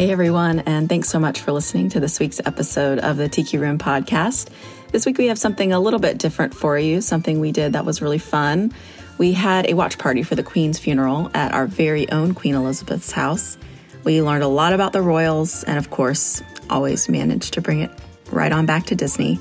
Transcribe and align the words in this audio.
Hey 0.00 0.12
everyone, 0.12 0.60
and 0.60 0.88
thanks 0.88 1.10
so 1.10 1.20
much 1.20 1.42
for 1.42 1.52
listening 1.52 1.90
to 1.90 2.00
this 2.00 2.18
week's 2.18 2.40
episode 2.46 3.00
of 3.00 3.18
the 3.18 3.28
Tiki 3.28 3.58
Room 3.58 3.76
podcast. 3.76 4.48
This 4.92 5.04
week 5.04 5.18
we 5.18 5.26
have 5.26 5.36
something 5.36 5.74
a 5.74 5.78
little 5.78 6.00
bit 6.00 6.16
different 6.16 6.54
for 6.54 6.78
you, 6.78 7.02
something 7.02 7.38
we 7.38 7.52
did 7.52 7.74
that 7.74 7.84
was 7.84 8.00
really 8.00 8.16
fun. 8.16 8.72
We 9.18 9.34
had 9.34 9.68
a 9.68 9.74
watch 9.74 9.98
party 9.98 10.22
for 10.22 10.36
the 10.36 10.42
Queen's 10.42 10.78
funeral 10.78 11.30
at 11.34 11.52
our 11.52 11.66
very 11.66 12.10
own 12.10 12.32
Queen 12.32 12.54
Elizabeth's 12.54 13.12
house. 13.12 13.58
We 14.02 14.22
learned 14.22 14.42
a 14.42 14.48
lot 14.48 14.72
about 14.72 14.94
the 14.94 15.02
royals 15.02 15.64
and, 15.64 15.76
of 15.76 15.90
course, 15.90 16.42
always 16.70 17.06
managed 17.10 17.52
to 17.52 17.60
bring 17.60 17.80
it 17.80 17.90
right 18.32 18.52
on 18.52 18.64
back 18.64 18.86
to 18.86 18.94
Disney. 18.94 19.38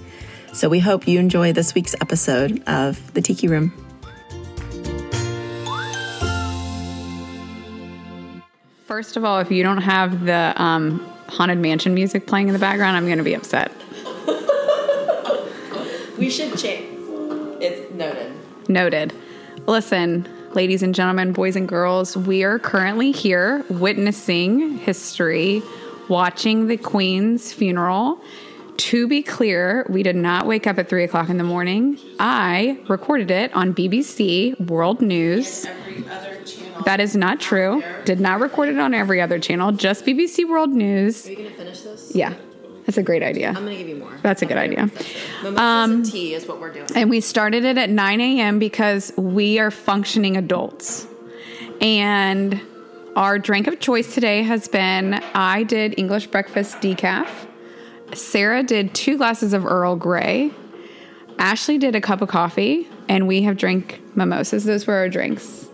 So 0.51 0.67
we 0.67 0.79
hope 0.79 1.07
you 1.07 1.19
enjoy 1.19 1.53
this 1.53 1.73
week's 1.73 1.95
episode 2.01 2.61
of 2.67 3.13
the 3.13 3.21
Tiki 3.21 3.47
Room. 3.47 3.71
First 8.89 9.17
of 9.17 9.23
all, 9.23 9.37
if 9.37 9.51
you 9.51 9.61
don't 9.61 9.83
have 9.83 10.25
the 10.25 10.51
um, 10.59 10.97
Haunted 11.27 11.59
Mansion 11.59 11.93
music 11.93 12.25
playing 12.25 12.47
in 12.47 12.53
the 12.53 12.59
background, 12.59 12.97
I'm 12.97 13.05
going 13.05 13.19
to 13.19 13.23
be 13.23 13.35
upset. 13.35 13.71
We 16.17 16.31
should 16.31 16.57
change. 16.57 16.97
It's 17.61 17.93
noted. 17.93 18.33
Noted. 18.67 19.13
Listen, 19.67 20.27
ladies 20.55 20.81
and 20.81 20.95
gentlemen, 20.95 21.33
boys 21.33 21.55
and 21.55 21.69
girls, 21.69 22.17
we 22.17 22.43
are 22.43 22.57
currently 22.57 23.11
here 23.11 23.63
witnessing 23.69 24.79
history, 24.79 25.61
watching 26.07 26.65
the 26.65 26.75
Queen's 26.75 27.53
funeral. 27.53 28.19
To 28.77 29.07
be 29.07 29.21
clear, 29.21 29.85
we 29.87 30.01
did 30.01 30.15
not 30.15 30.47
wake 30.47 30.65
up 30.65 30.79
at 30.79 30.89
three 30.89 31.03
o'clock 31.03 31.29
in 31.29 31.37
the 31.37 31.43
morning. 31.43 31.99
I 32.19 32.79
recorded 32.89 33.29
it 33.29 33.53
on 33.53 33.75
BBC 33.75 34.59
World 34.67 34.99
News. 34.99 35.67
That 36.85 36.99
is 36.99 37.15
not 37.15 37.39
true. 37.39 37.83
Did 38.05 38.19
not 38.19 38.39
record 38.39 38.69
it 38.69 38.79
on 38.79 38.93
every 38.93 39.21
other 39.21 39.39
channel, 39.39 39.71
just 39.71 40.05
BBC 40.05 40.47
World 40.47 40.69
News. 40.71 41.27
Are 41.27 41.31
you 41.31 41.35
going 41.37 41.49
to 41.49 41.55
finish 41.55 41.81
this? 41.81 42.15
Yeah, 42.15 42.33
that's 42.85 42.97
a 42.97 43.03
great 43.03 43.21
idea. 43.21 43.49
I'm 43.49 43.55
going 43.65 43.67
to 43.67 43.75
give 43.77 43.87
you 43.87 43.97
more. 43.97 44.17
That's 44.23 44.41
a 44.41 44.45
good 44.45 44.57
idea. 44.57 44.89
Mimosas 45.43 45.59
Um, 45.59 45.91
and 45.91 46.05
tea 46.05 46.33
is 46.33 46.47
what 46.47 46.59
we're 46.59 46.73
doing. 46.73 46.87
And 46.95 47.09
we 47.09 47.21
started 47.21 47.63
it 47.65 47.77
at 47.77 47.89
9 47.89 48.21
a.m. 48.21 48.59
because 48.59 49.11
we 49.17 49.59
are 49.59 49.69
functioning 49.71 50.37
adults. 50.37 51.05
And 51.81 52.59
our 53.15 53.37
drink 53.39 53.67
of 53.67 53.79
choice 53.79 54.13
today 54.13 54.43
has 54.43 54.67
been 54.67 55.15
I 55.35 55.63
did 55.63 55.97
English 55.99 56.27
breakfast 56.27 56.77
decaf. 56.77 57.29
Sarah 58.13 58.63
did 58.63 58.95
two 58.95 59.17
glasses 59.17 59.53
of 59.53 59.65
Earl 59.65 59.95
Grey. 59.95 60.51
Ashley 61.37 61.77
did 61.77 61.95
a 61.95 62.01
cup 62.01 62.21
of 62.21 62.29
coffee. 62.29 62.87
And 63.07 63.27
we 63.27 63.43
have 63.43 63.55
drank 63.57 64.01
mimosas. 64.15 64.65
Those 64.65 64.87
were 64.87 64.95
our 64.95 65.09
drinks. 65.09 65.68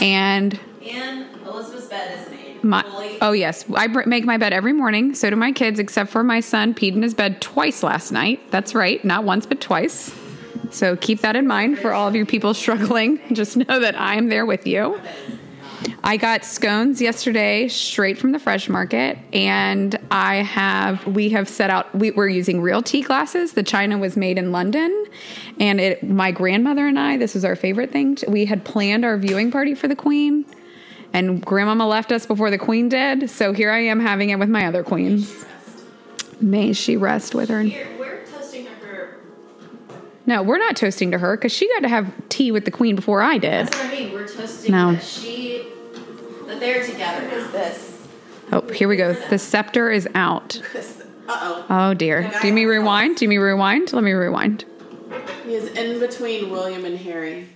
And 0.00 0.58
And 0.84 1.26
Elizabeth's 1.46 1.86
bed 1.86 2.18
is 2.20 2.30
made. 2.30 2.64
my, 2.64 2.82
Fully- 2.82 3.18
oh 3.20 3.32
yes, 3.32 3.64
I 3.74 3.86
br- 3.88 4.06
make 4.06 4.24
my 4.24 4.36
bed 4.36 4.52
every 4.52 4.72
morning. 4.72 5.14
So 5.14 5.30
do 5.30 5.36
my 5.36 5.52
kids, 5.52 5.78
except 5.78 6.10
for 6.10 6.22
my 6.24 6.40
son. 6.40 6.74
Peed 6.74 6.94
in 6.94 7.02
his 7.02 7.14
bed 7.14 7.40
twice 7.40 7.82
last 7.82 8.12
night. 8.12 8.50
That's 8.50 8.74
right, 8.74 9.04
not 9.04 9.24
once 9.24 9.46
but 9.46 9.60
twice. 9.60 10.14
So 10.70 10.96
keep 10.96 11.20
that 11.20 11.36
in 11.36 11.46
mind 11.46 11.78
for 11.78 11.92
all 11.92 12.08
of 12.08 12.14
you 12.16 12.24
people 12.24 12.54
struggling. 12.62 13.20
Just 13.34 13.56
know 13.56 13.80
that 13.80 13.98
I 14.00 14.14
am 14.16 14.28
there 14.28 14.46
with 14.46 14.66
you. 14.66 15.00
I 16.04 16.16
got 16.16 16.44
scones 16.44 17.00
yesterday 17.00 17.66
straight 17.68 18.16
from 18.18 18.30
the 18.32 18.38
fresh 18.38 18.68
market, 18.68 19.18
and 19.32 19.98
I 20.12 20.36
have 20.36 21.04
we 21.06 21.30
have 21.30 21.48
set 21.48 21.70
out. 21.70 21.92
We, 21.94 22.12
we're 22.12 22.28
using 22.28 22.60
real 22.60 22.82
tea 22.82 23.02
glasses. 23.02 23.52
The 23.54 23.62
china 23.64 23.98
was 23.98 24.16
made 24.16 24.38
in 24.38 24.52
London, 24.52 25.06
and 25.62 25.80
it. 25.80 26.02
My 26.02 26.30
grandmother 26.32 26.86
and 26.86 26.98
I. 26.98 27.16
This 27.16 27.34
was 27.34 27.44
our 27.44 27.56
favorite 27.56 27.90
thing. 27.90 28.18
We 28.28 28.44
had 28.44 28.64
planned 28.64 29.04
our 29.04 29.16
viewing 29.16 29.50
party 29.50 29.74
for 29.74 29.88
the 29.88 29.96
Queen, 29.96 30.44
and 31.12 31.42
Grandmama 31.44 31.86
left 31.86 32.12
us 32.12 32.26
before 32.26 32.50
the 32.50 32.58
Queen 32.58 32.88
did. 32.90 33.30
So 33.30 33.52
here 33.52 33.70
I 33.70 33.78
am 33.78 34.00
having 34.00 34.30
it 34.30 34.38
with 34.38 34.48
my 34.50 34.66
other 34.66 34.82
queens. 34.82 35.44
May 36.40 36.72
she 36.72 36.96
rest 36.96 37.34
with 37.34 37.48
her. 37.50 37.62
We're 37.62 38.24
toasting 38.26 38.66
her. 38.66 39.18
No, 40.26 40.42
we're 40.42 40.58
not 40.58 40.76
toasting 40.76 41.12
to 41.12 41.18
her 41.18 41.36
because 41.36 41.52
she 41.52 41.68
got 41.74 41.80
to 41.80 41.88
have 41.88 42.12
tea 42.28 42.50
with 42.50 42.64
the 42.64 42.70
Queen 42.72 42.96
before 42.96 43.22
I 43.22 43.38
did. 43.38 43.68
That's 43.68 43.76
what 43.78 43.86
I 43.86 43.90
mean. 43.90 44.12
We're 44.12 44.26
toasting 44.26 44.72
No. 44.72 44.92
that 44.94 45.02
she, 45.04 45.66
that 46.46 46.58
they're 46.58 46.84
together. 46.84 47.28
Is 47.28 47.50
this? 47.52 47.88
Oh, 48.50 48.60
here 48.72 48.88
we 48.88 48.96
go. 48.96 49.12
The 49.14 49.38
scepter 49.38 49.90
is 49.90 50.08
out. 50.14 50.60
Uh 51.28 51.38
oh. 51.40 51.66
Oh 51.70 51.94
dear. 51.94 52.32
Do 52.42 52.52
me 52.52 52.64
rewind? 52.64 53.16
Do 53.16 53.28
me 53.28 53.38
rewind? 53.38 53.92
Let 53.92 54.02
me 54.02 54.10
rewind. 54.10 54.64
He 55.52 55.58
is 55.58 55.68
in 55.72 56.00
between 56.00 56.48
William 56.48 56.86
and 56.86 56.96
Harry. 56.96 57.46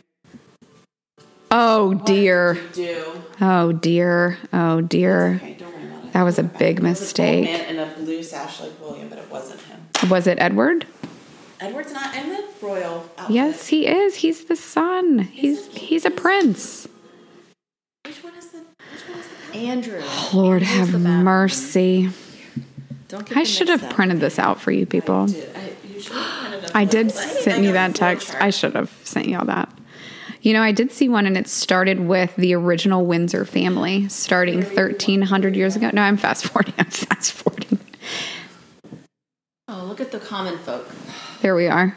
Oh 1.50 1.94
dear. 1.94 2.58
Do. 2.74 3.22
Oh 3.40 3.72
dear. 3.72 4.36
Oh 4.52 4.82
dear. 4.82 5.36
Okay, 5.36 5.54
don't 5.54 5.72
worry. 5.72 6.10
That 6.12 6.22
was 6.24 6.38
a 6.38 6.42
big 6.42 6.82
There 6.82 6.90
was 6.90 7.00
an 7.00 7.04
mistake. 7.06 7.44
man 7.46 7.74
in 7.74 7.78
a 7.78 7.86
blue 7.94 8.22
sash 8.22 8.60
like 8.60 8.78
William, 8.82 9.08
but 9.08 9.16
it 9.16 9.30
wasn't 9.30 9.62
him. 9.62 9.80
Was 10.10 10.26
it 10.26 10.36
Edward? 10.38 10.86
Edward's 11.58 11.94
not 11.94 12.14
in 12.14 12.28
the 12.28 12.44
royal 12.60 13.08
outfit. 13.16 13.34
Yes, 13.34 13.68
he 13.68 13.86
is. 13.86 14.16
He's 14.16 14.44
the 14.44 14.56
son. 14.56 15.20
He's 15.20 15.66
he's 15.74 16.04
a 16.04 16.10
prince. 16.10 16.86
Which 18.04 18.22
one 18.22 18.34
is 18.34 18.48
the? 18.48 18.58
Which 18.58 19.08
one 19.08 19.18
is 19.20 19.26
the? 19.52 19.56
Andrew. 19.56 20.02
Lord 20.34 20.62
Who's 20.62 20.76
have 20.90 20.92
one? 21.02 21.24
mercy. 21.24 22.10
Don't 23.08 23.26
get 23.26 23.38
I 23.38 23.44
should 23.44 23.70
have 23.70 23.88
printed 23.88 24.20
this 24.20 24.38
out 24.38 24.60
for 24.60 24.70
you 24.70 24.84
people. 24.84 25.22
I 25.30 25.72
kind 26.04 26.45
of. 26.45 26.45
I 26.76 26.84
did 26.84 27.10
send 27.10 27.64
you 27.64 27.72
that 27.72 27.94
text. 27.94 28.34
I 28.34 28.50
should 28.50 28.74
have 28.74 28.92
sent 29.02 29.28
you 29.28 29.38
all 29.38 29.46
that. 29.46 29.72
You 30.42 30.52
know, 30.52 30.60
I 30.60 30.72
did 30.72 30.92
see 30.92 31.08
one, 31.08 31.24
and 31.24 31.34
it 31.34 31.48
started 31.48 32.00
with 32.00 32.36
the 32.36 32.52
original 32.52 33.06
Windsor 33.06 33.46
family, 33.46 34.10
starting 34.10 34.58
1,300 34.58 35.56
years 35.56 35.74
ago. 35.74 35.88
No, 35.94 36.02
I'm 36.02 36.18
fast 36.18 36.44
forwarding. 36.44 36.74
I'm 36.76 36.90
fast 36.90 37.32
forwarding. 37.32 37.78
Oh, 39.68 39.86
look 39.88 40.02
at 40.02 40.12
the 40.12 40.18
common 40.18 40.58
folk. 40.58 40.86
There 41.40 41.54
we 41.54 41.66
are. 41.66 41.96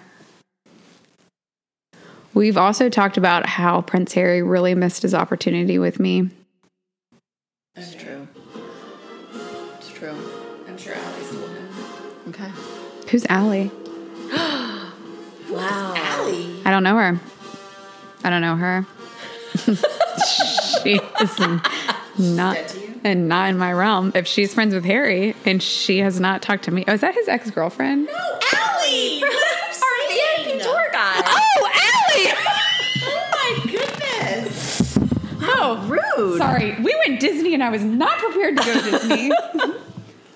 We've 2.34 2.58
also 2.58 2.88
talked 2.88 3.18
about 3.18 3.48
how 3.48 3.82
Prince 3.82 4.14
Harry 4.14 4.42
really 4.42 4.76
missed 4.76 5.02
his 5.02 5.14
opportunity 5.14 5.78
with 5.78 6.00
me. 6.00 6.30
It's 7.76 7.96
true. 7.96 8.30
It's 9.78 9.90
true. 9.90 10.16
I'm 10.70 10.78
sure 10.78 10.94
Allie's 10.94 11.32
told 11.32 11.50
him. 11.50 11.70
Okay. 12.30 12.50
Who's 13.10 13.26
Allie? 13.26 13.72
Wow. 16.84 16.98
Allie. 16.98 17.20
I 18.24 18.30
don't 18.30 18.42
know 18.42 18.56
her. 18.56 18.86
I 18.86 19.64
don't 19.64 19.66
know 19.68 19.76
her. 19.76 19.86
she 20.84 21.00
is 21.22 21.40
not 22.20 22.56
Dead 22.56 22.68
to 22.70 22.80
you? 22.80 23.02
and 23.04 23.28
not 23.30 23.50
in 23.50 23.58
my 23.58 23.72
realm. 23.74 24.12
If 24.16 24.28
she's 24.28 24.54
friends 24.54 24.74
with 24.74 24.86
Harry 24.86 25.36
and 25.46 25.62
she 25.64 26.00
has 26.00 26.20
not 26.20 26.42
talked 26.42 26.64
to 26.66 26.72
me, 26.72 26.84
oh, 26.88 26.94
is 26.94 27.02
that 27.02 27.16
his 27.16 27.28
ex 27.28 27.50
girlfriend? 27.52 28.10
Oh, 28.22 28.40
Allie! 28.54 29.20
You 29.20 29.32
saying? 29.72 30.60
tour 30.62 30.88
guide. 30.92 31.24
Oh, 31.26 31.72
Allie! 31.88 32.34
Oh 33.04 33.30
my 33.32 33.72
goodness! 33.72 34.98
oh, 35.42 35.86
Rude. 36.18 36.38
sorry. 36.38 36.76
We 36.82 36.96
went 37.08 37.20
Disney 37.20 37.54
and 37.54 37.64
I 37.64 37.70
was 37.70 37.84
not 37.84 38.18
prepared 38.20 38.58
to 38.58 38.64
go 38.64 38.74
Disney. 38.82 39.32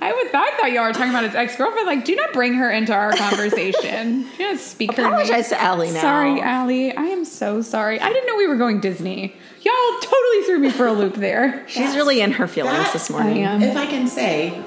I 0.03 0.11
would 0.11 0.35
I 0.35 0.51
thought 0.57 0.71
y'all 0.73 0.85
were 0.85 0.91
talking 0.93 1.11
about 1.11 1.23
his 1.23 1.33
ex 1.33 1.55
girlfriend. 1.55 1.87
Like, 1.87 2.03
do 2.03 2.13
not 2.15 2.33
bring 2.33 2.55
her 2.55 2.69
into 2.69 2.93
our 2.93 3.13
conversation. 3.13 4.23
Do 4.37 4.49
not 4.51 4.59
speak 4.59 4.93
her 4.93 5.03
name. 5.03 5.13
Apologize 5.13 5.49
to 5.49 5.61
Allie 5.61 5.91
now. 5.91 6.01
Sorry, 6.01 6.41
Allie. 6.41 6.95
I 6.95 7.03
am 7.03 7.23
so 7.23 7.61
sorry. 7.61 7.99
I 7.99 8.09
didn't 8.11 8.27
know 8.27 8.35
we 8.35 8.47
were 8.47 8.57
going 8.57 8.81
Disney. 8.81 9.33
Y'all 9.61 9.99
totally 10.01 10.41
threw 10.45 10.59
me 10.59 10.69
for 10.71 10.87
a 10.87 10.91
loop 10.91 11.15
there. 11.15 11.63
She's 11.69 11.95
really 11.95 12.19
in 12.19 12.33
her 12.33 12.47
feelings 12.47 12.77
that- 12.77 12.93
this 12.93 13.09
I 13.09 13.13
morning. 13.13 13.43
am. 13.43 13.61
If 13.63 13.77
I 13.77 13.85
can 13.85 14.07
say, 14.07 14.61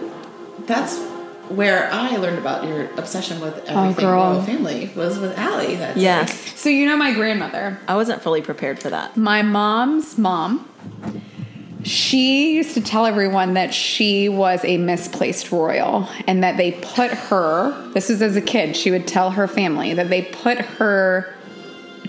that's 0.60 0.98
where 1.48 1.92
I 1.92 2.16
learned 2.16 2.38
about 2.38 2.64
your 2.66 2.86
obsession 2.94 3.40
with 3.40 3.54
oh, 3.68 3.82
everything 3.82 4.04
girl. 4.06 4.32
royal 4.32 4.42
family 4.42 4.90
was 4.96 5.18
with 5.18 5.38
Allie. 5.38 5.76
That's 5.76 5.96
Yes. 5.98 6.58
So 6.58 6.68
you 6.70 6.86
know 6.86 6.96
my 6.96 7.12
grandmother. 7.12 7.78
I 7.86 7.94
wasn't 7.94 8.22
fully 8.22 8.42
prepared 8.42 8.78
for 8.78 8.90
that. 8.90 9.16
my 9.16 9.42
mom's 9.42 10.16
mom 10.18 10.68
she 11.86 12.56
used 12.56 12.74
to 12.74 12.80
tell 12.80 13.06
everyone 13.06 13.54
that 13.54 13.72
she 13.72 14.28
was 14.28 14.64
a 14.64 14.76
misplaced 14.76 15.52
royal 15.52 16.08
and 16.26 16.42
that 16.42 16.56
they 16.56 16.72
put 16.72 17.10
her 17.10 17.70
this 17.92 18.08
was 18.08 18.20
as 18.22 18.34
a 18.34 18.40
kid 18.40 18.76
she 18.76 18.90
would 18.90 19.06
tell 19.06 19.30
her 19.30 19.46
family 19.46 19.94
that 19.94 20.08
they 20.08 20.22
put 20.22 20.58
her 20.58 21.32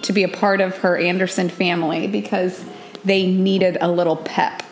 to 0.02 0.14
be 0.14 0.24
a 0.24 0.28
part 0.28 0.62
of 0.62 0.78
her 0.78 0.98
anderson 0.98 1.48
family 1.48 2.08
because 2.08 2.66
they 3.08 3.26
needed 3.26 3.78
a 3.80 3.90
little 3.90 4.18
pep. 4.18 4.64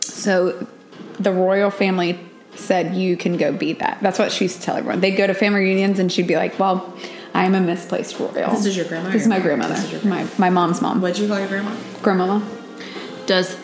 So 0.00 0.66
the 1.18 1.32
royal 1.32 1.70
family 1.70 2.20
said 2.54 2.94
you 2.94 3.16
can 3.16 3.36
go 3.36 3.52
be 3.52 3.74
that. 3.74 3.98
That's 4.02 4.18
what 4.18 4.32
she 4.32 4.44
used 4.44 4.60
to 4.60 4.62
tell 4.62 4.76
everyone. 4.76 5.00
They'd 5.00 5.16
go 5.16 5.26
to 5.26 5.34
family 5.34 5.60
reunions 5.60 5.98
and 5.98 6.10
she'd 6.10 6.26
be 6.26 6.36
like 6.36 6.58
well 6.58 6.96
i'm 7.34 7.54
a 7.54 7.60
misplaced 7.60 8.18
royal. 8.18 8.50
This 8.50 8.66
is 8.66 8.76
your 8.76 8.86
grandma 8.86 9.10
this 9.10 9.22
is 9.22 9.28
my 9.28 9.36
mom? 9.36 9.46
grandmother. 9.46 9.74
This 9.74 9.84
is 9.84 9.92
your 9.92 10.04
my, 10.04 10.26
my 10.38 10.50
mom's 10.50 10.80
mom. 10.80 11.00
What'd 11.00 11.18
you 11.18 11.28
call 11.28 11.38
your 11.38 11.48
grandma? 11.48 11.76
grandmama. 12.02 12.46
Does 13.26 13.56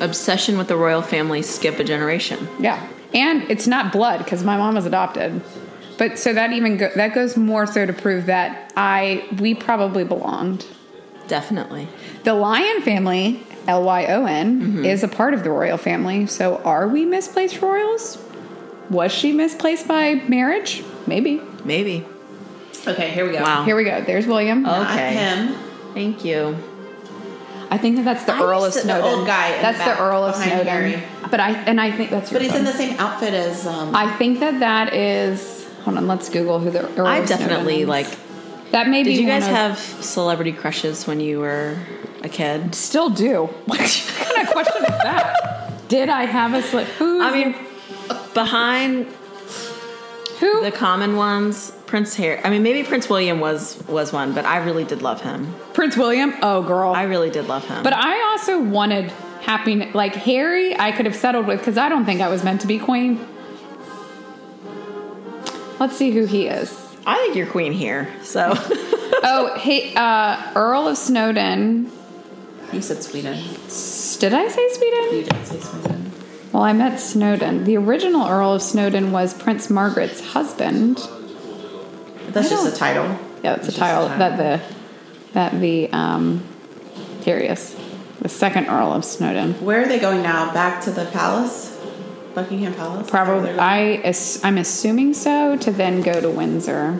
obsession 0.00 0.58
with 0.58 0.68
the 0.68 0.76
royal 0.76 1.02
family 1.02 1.42
skip 1.42 1.78
a 1.78 1.84
generation? 1.84 2.48
Yeah, 2.58 2.86
and 3.14 3.42
it's 3.50 3.66
not 3.66 3.92
blood 3.92 4.18
because 4.18 4.44
my 4.44 4.56
mom 4.56 4.74
was 4.74 4.86
adopted. 4.86 5.42
But 5.98 6.18
so 6.18 6.32
that 6.32 6.52
even 6.52 6.78
go, 6.78 6.90
that 6.96 7.14
goes 7.14 7.36
more 7.36 7.66
so 7.66 7.84
to 7.84 7.92
prove 7.92 8.26
that 8.26 8.72
I 8.76 9.28
we 9.38 9.54
probably 9.54 10.04
belonged. 10.04 10.66
Definitely. 11.28 11.88
The 12.24 12.34
Lyon 12.34 12.82
family 12.82 13.44
L 13.66 13.84
Y 13.84 14.06
O 14.06 14.24
N, 14.24 14.60
mm-hmm. 14.60 14.84
is 14.84 15.02
a 15.02 15.08
part 15.08 15.34
of 15.34 15.44
the 15.44 15.50
royal 15.50 15.76
family. 15.76 16.26
So 16.26 16.56
are 16.58 16.88
we 16.88 17.04
misplaced 17.04 17.60
royals? 17.60 18.18
Was 18.88 19.12
she 19.12 19.32
misplaced 19.32 19.86
by 19.86 20.14
marriage? 20.14 20.82
Maybe. 21.06 21.40
Maybe. 21.64 22.04
Okay, 22.86 23.10
here 23.10 23.26
we 23.26 23.32
go. 23.32 23.42
Wow. 23.42 23.64
Here 23.64 23.76
we 23.76 23.84
go. 23.84 24.02
There's 24.02 24.26
William. 24.26 24.62
Not 24.62 24.90
Okay. 24.90 25.14
him. 25.14 25.54
Thank 25.94 26.24
you. 26.24 26.56
I 27.70 27.78
think 27.78 27.96
that 27.96 28.04
that's 28.04 28.24
the 28.24 28.34
I 28.34 28.42
Earl 28.42 28.64
of 28.64 28.72
to- 28.72 28.78
the 28.78 28.82
Snowdon. 28.84 29.14
old 29.18 29.26
guy 29.26 29.56
the 29.56 29.62
that's 29.62 29.78
back 29.78 29.96
the 29.96 30.02
Earl 30.02 30.24
of 30.24 30.34
Snowdon. 30.34 30.66
Harry. 30.66 31.02
But 31.30 31.38
I 31.40 31.52
and 31.52 31.80
I 31.80 31.92
think 31.92 32.10
that's. 32.10 32.30
But 32.32 32.42
he's 32.42 32.50
phone. 32.50 32.60
in 32.60 32.64
the 32.66 32.72
same 32.72 32.98
outfit 32.98 33.32
as 33.34 33.66
um 33.66 33.94
I 33.94 34.10
think 34.16 34.40
that 34.40 34.58
that 34.60 34.92
is. 34.94 35.68
Hold 35.84 35.96
on. 35.96 36.06
Let's 36.08 36.28
Google 36.28 36.58
who 36.58 36.70
the 36.70 36.82
Earl 36.98 37.06
I 37.06 37.18
of 37.18 37.26
Snowdon 37.28 37.48
definitely 37.48 37.82
is. 37.82 37.88
like. 37.88 38.06
that. 38.72 38.88
May 38.88 39.02
be 39.04 39.14
Did 39.14 39.20
you 39.22 39.26
guys 39.28 39.44
of- 39.46 39.50
have 39.52 39.78
celebrity 39.78 40.52
crushes 40.52 41.06
when 41.06 41.20
you 41.20 41.38
were 41.40 41.76
a 42.22 42.28
kid? 42.28 42.74
Still 42.74 43.08
do. 43.10 43.44
what 43.66 43.78
kind 43.78 44.46
of 44.48 44.52
question 44.52 44.82
is 44.82 44.98
that? 45.04 45.88
Did 45.88 46.08
I 46.08 46.24
have 46.26 46.54
a 46.54 46.62
slip? 46.62 46.86
Who? 46.98 47.22
I 47.22 47.30
mean, 47.32 47.54
behind 48.34 49.06
who? 50.38 50.62
the 50.62 50.70
common 50.72 51.16
ones, 51.16 51.72
Prince 51.90 52.14
Harry. 52.14 52.40
I 52.42 52.50
mean, 52.50 52.62
maybe 52.62 52.86
Prince 52.86 53.08
William 53.10 53.40
was 53.40 53.76
was 53.88 54.12
one, 54.12 54.32
but 54.32 54.44
I 54.46 54.58
really 54.64 54.84
did 54.84 55.02
love 55.02 55.20
him. 55.20 55.52
Prince 55.74 55.96
William. 55.96 56.32
Oh, 56.40 56.62
girl. 56.62 56.92
I 56.92 57.02
really 57.02 57.30
did 57.30 57.48
love 57.48 57.66
him. 57.66 57.82
But 57.82 57.92
I 57.92 58.30
also 58.30 58.62
wanted 58.62 59.10
happiness. 59.42 59.92
Like 59.92 60.14
Harry, 60.14 60.78
I 60.78 60.92
could 60.92 61.06
have 61.06 61.16
settled 61.16 61.48
with 61.48 61.58
because 61.58 61.76
I 61.76 61.88
don't 61.88 62.04
think 62.04 62.20
I 62.20 62.28
was 62.28 62.44
meant 62.44 62.60
to 62.60 62.68
be 62.68 62.78
queen. 62.78 63.26
Let's 65.80 65.96
see 65.96 66.12
who 66.12 66.26
he 66.26 66.46
is. 66.46 66.70
I 67.04 67.16
think 67.16 67.34
you're 67.34 67.46
queen 67.46 67.72
here. 67.72 68.08
So 68.22 68.52
Oh, 69.22 69.56
hey, 69.58 69.92
uh, 69.96 70.52
Earl 70.54 70.86
of 70.88 70.96
Snowdon. 70.96 71.90
you 72.72 72.80
said 72.82 73.02
Sweden. 73.02 73.34
Did 73.34 74.32
I 74.32 74.48
say 74.48 74.68
Sweden? 74.74 75.16
You 75.16 75.24
did 75.24 75.46
say 75.46 75.58
Sweden. 75.58 76.12
Well, 76.52 76.62
I 76.62 76.72
met 76.72 77.00
Snowdon. 77.00 77.64
The 77.64 77.76
original 77.76 78.28
Earl 78.28 78.54
of 78.54 78.62
Snowdon 78.62 79.12
was 79.12 79.34
Prince 79.34 79.68
Margaret's 79.70 80.20
husband. 80.20 81.00
That's 82.32 82.46
I 82.46 82.50
just 82.50 82.74
a 82.74 82.78
title. 82.78 83.04
Yeah, 83.42 83.56
that's 83.56 83.68
It's 83.68 83.76
a 83.76 83.80
just 83.80 83.92
title 83.92 84.08
that 84.18 84.36
the 84.36 84.60
that 85.32 85.60
the 85.60 85.90
um 85.92 86.42
here. 87.22 87.54
The 88.22 88.28
second 88.28 88.66
Earl 88.66 88.92
of 88.92 89.04
Snowdon. 89.04 89.54
Where 89.64 89.82
are 89.82 89.88
they 89.88 89.98
going 89.98 90.22
now? 90.22 90.52
Back 90.52 90.82
to 90.84 90.90
the 90.90 91.06
palace? 91.06 91.74
Buckingham 92.34 92.74
Palace? 92.74 93.06
Is 93.06 93.10
that 93.12 93.26
where 93.26 93.36
Probably? 93.40 93.58
I 93.58 93.94
ass- 94.04 94.40
I'm 94.44 94.58
assuming 94.58 95.14
so 95.14 95.56
to 95.56 95.70
then 95.72 96.02
go 96.02 96.20
to 96.20 96.28
Windsor. 96.30 96.92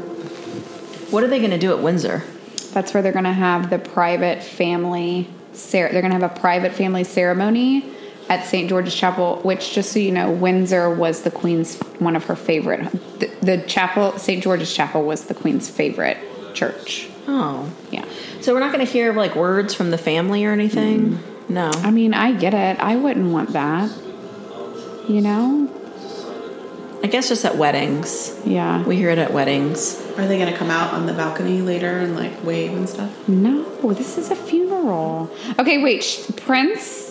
what 1.11 1.23
are 1.23 1.29
they 1.29 1.39
going 1.39 1.51
to 1.53 1.59
do 1.59 1.73
at 1.73 1.81
Windsor? 1.83 2.25
That's 2.73 2.95
where 2.95 3.03
they're 3.03 3.13
going 3.13 3.25
to 3.27 3.33
have 3.33 3.69
the 3.71 3.79
private 3.79 4.43
family 4.43 5.29
cer- 5.53 5.91
they're 5.93 6.01
going 6.03 6.13
to 6.13 6.19
have 6.19 6.37
a 6.37 6.41
private 6.41 6.73
family 6.73 7.05
ceremony 7.05 7.85
at 8.31 8.47
St. 8.47 8.69
George's 8.69 8.95
Chapel, 8.95 9.41
which 9.43 9.73
just 9.75 9.93
so 9.93 9.99
you 9.99 10.11
know, 10.13 10.31
Windsor 10.31 10.89
was 10.95 11.23
the 11.23 11.31
queen's 11.31 11.77
one 11.99 12.17
of 12.17 12.25
her 12.25 12.37
favorite 12.37 12.91
the, 13.19 13.27
the 13.43 13.59
chapel 13.67 14.17
St. 14.19 14.43
George's 14.43 14.73
Chapel 14.73 15.03
was 15.03 15.25
the 15.25 15.35
queen's 15.35 15.69
favorite 15.69 16.17
church. 16.55 17.09
Oh, 17.29 17.71
Yeah. 17.91 18.05
so 18.41 18.55
we're 18.55 18.61
not 18.61 18.73
going 18.73 18.85
to 18.85 18.91
hear 18.91 19.13
like 19.13 19.37
words 19.37 19.75
from 19.75 19.91
the 19.91 19.99
family 19.99 20.45
or 20.47 20.53
anything. 20.53 21.13
Mm. 21.19 21.49
No. 21.51 21.71
I 21.75 21.91
mean, 21.91 22.15
I 22.15 22.33
get 22.33 22.55
it. 22.55 22.79
I 22.81 22.97
wouldn't 22.97 23.31
want 23.33 23.53
that. 23.53 23.91
You 25.09 25.21
know? 25.21 25.69
I 27.03 27.07
guess 27.07 27.29
just 27.29 27.45
at 27.45 27.57
weddings. 27.57 28.39
Yeah. 28.45 28.85
We 28.85 28.97
hear 28.97 29.11
it 29.11 29.19
at 29.19 29.33
weddings. 29.33 30.01
Are 30.19 30.27
they 30.27 30.39
going 30.39 30.53
to 30.53 30.57
come 30.59 30.71
out 30.71 30.93
on 30.93 31.07
the 31.07 31.13
balcony 31.15 31.63
later 31.63 31.99
and 31.99 32.15
like 32.15 32.45
wave 32.45 32.73
and 32.77 32.89
stuff? 32.89 33.29
No, 33.29 33.65
this 33.93 34.19
is 34.19 34.31
a 34.31 34.37
funeral. 34.37 35.31
Okay, 35.59 35.83
wait. 35.83 36.05
sh- 36.05 36.31
Prince, 36.37 37.10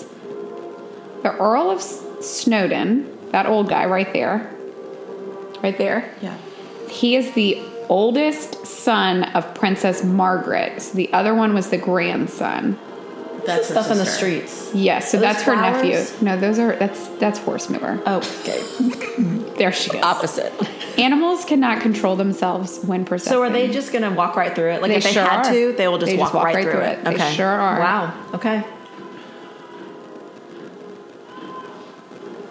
the 1.23 1.35
Earl 1.37 1.71
of 1.71 1.79
S- 1.79 2.03
Snowdon, 2.21 3.05
that 3.31 3.45
old 3.45 3.69
guy 3.69 3.85
right 3.85 4.11
there, 4.13 4.49
right 5.63 5.77
there, 5.77 6.09
Yeah. 6.21 6.33
he 6.89 7.15
is 7.15 7.31
the 7.31 7.61
oldest 7.89 8.65
son 8.67 9.23
of 9.23 9.53
Princess 9.55 10.03
Margaret. 10.03 10.81
So 10.81 10.93
the 10.95 11.11
other 11.13 11.33
one 11.33 11.53
was 11.53 11.69
the 11.69 11.77
grandson. 11.77 12.77
That's 13.45 13.67
her 13.69 13.73
Stuff 13.73 13.91
in 13.91 13.97
the 13.97 14.05
streets. 14.05 14.69
Yes, 14.75 15.09
so 15.11 15.17
Those 15.17 15.21
that's 15.23 15.41
her 15.43 15.55
nephew. 15.55 16.03
No, 16.21 16.37
those 16.37 16.59
are 16.59 16.75
that's 16.75 17.07
that's 17.19 17.39
horse 17.39 17.69
mover. 17.69 17.99
Oh, 18.05 18.17
okay. 18.41 18.61
There 19.59 19.73
she 19.73 19.89
goes. 19.89 20.01
Opposite. 20.03 20.53
Animals 20.97 21.43
cannot 21.43 21.81
control 21.81 22.15
themselves 22.15 22.79
when 22.85 23.03
processing. 23.03 23.31
So 23.33 23.41
are 23.43 23.49
they 23.49 23.69
just 23.69 23.91
going 23.91 24.03
to 24.03 24.09
walk 24.11 24.37
right 24.37 24.55
through 24.55 24.71
it? 24.71 24.81
Like 24.81 24.91
They 24.91 24.97
if 24.97 25.03
they 25.03 25.11
sure 25.11 25.23
had 25.23 25.45
are. 25.47 25.51
to, 25.51 25.73
they 25.73 25.87
will 25.89 25.97
just, 25.97 26.11
They 26.13 26.17
walk, 26.17 26.33
right, 26.33 26.63
through, 26.63 26.79
it. 26.79 27.03
They 27.03 27.13
Okay. 27.15 27.33
sure 27.33 27.45
are. 27.45 27.77
Wow. 27.77 28.13
Okay. 28.35 28.63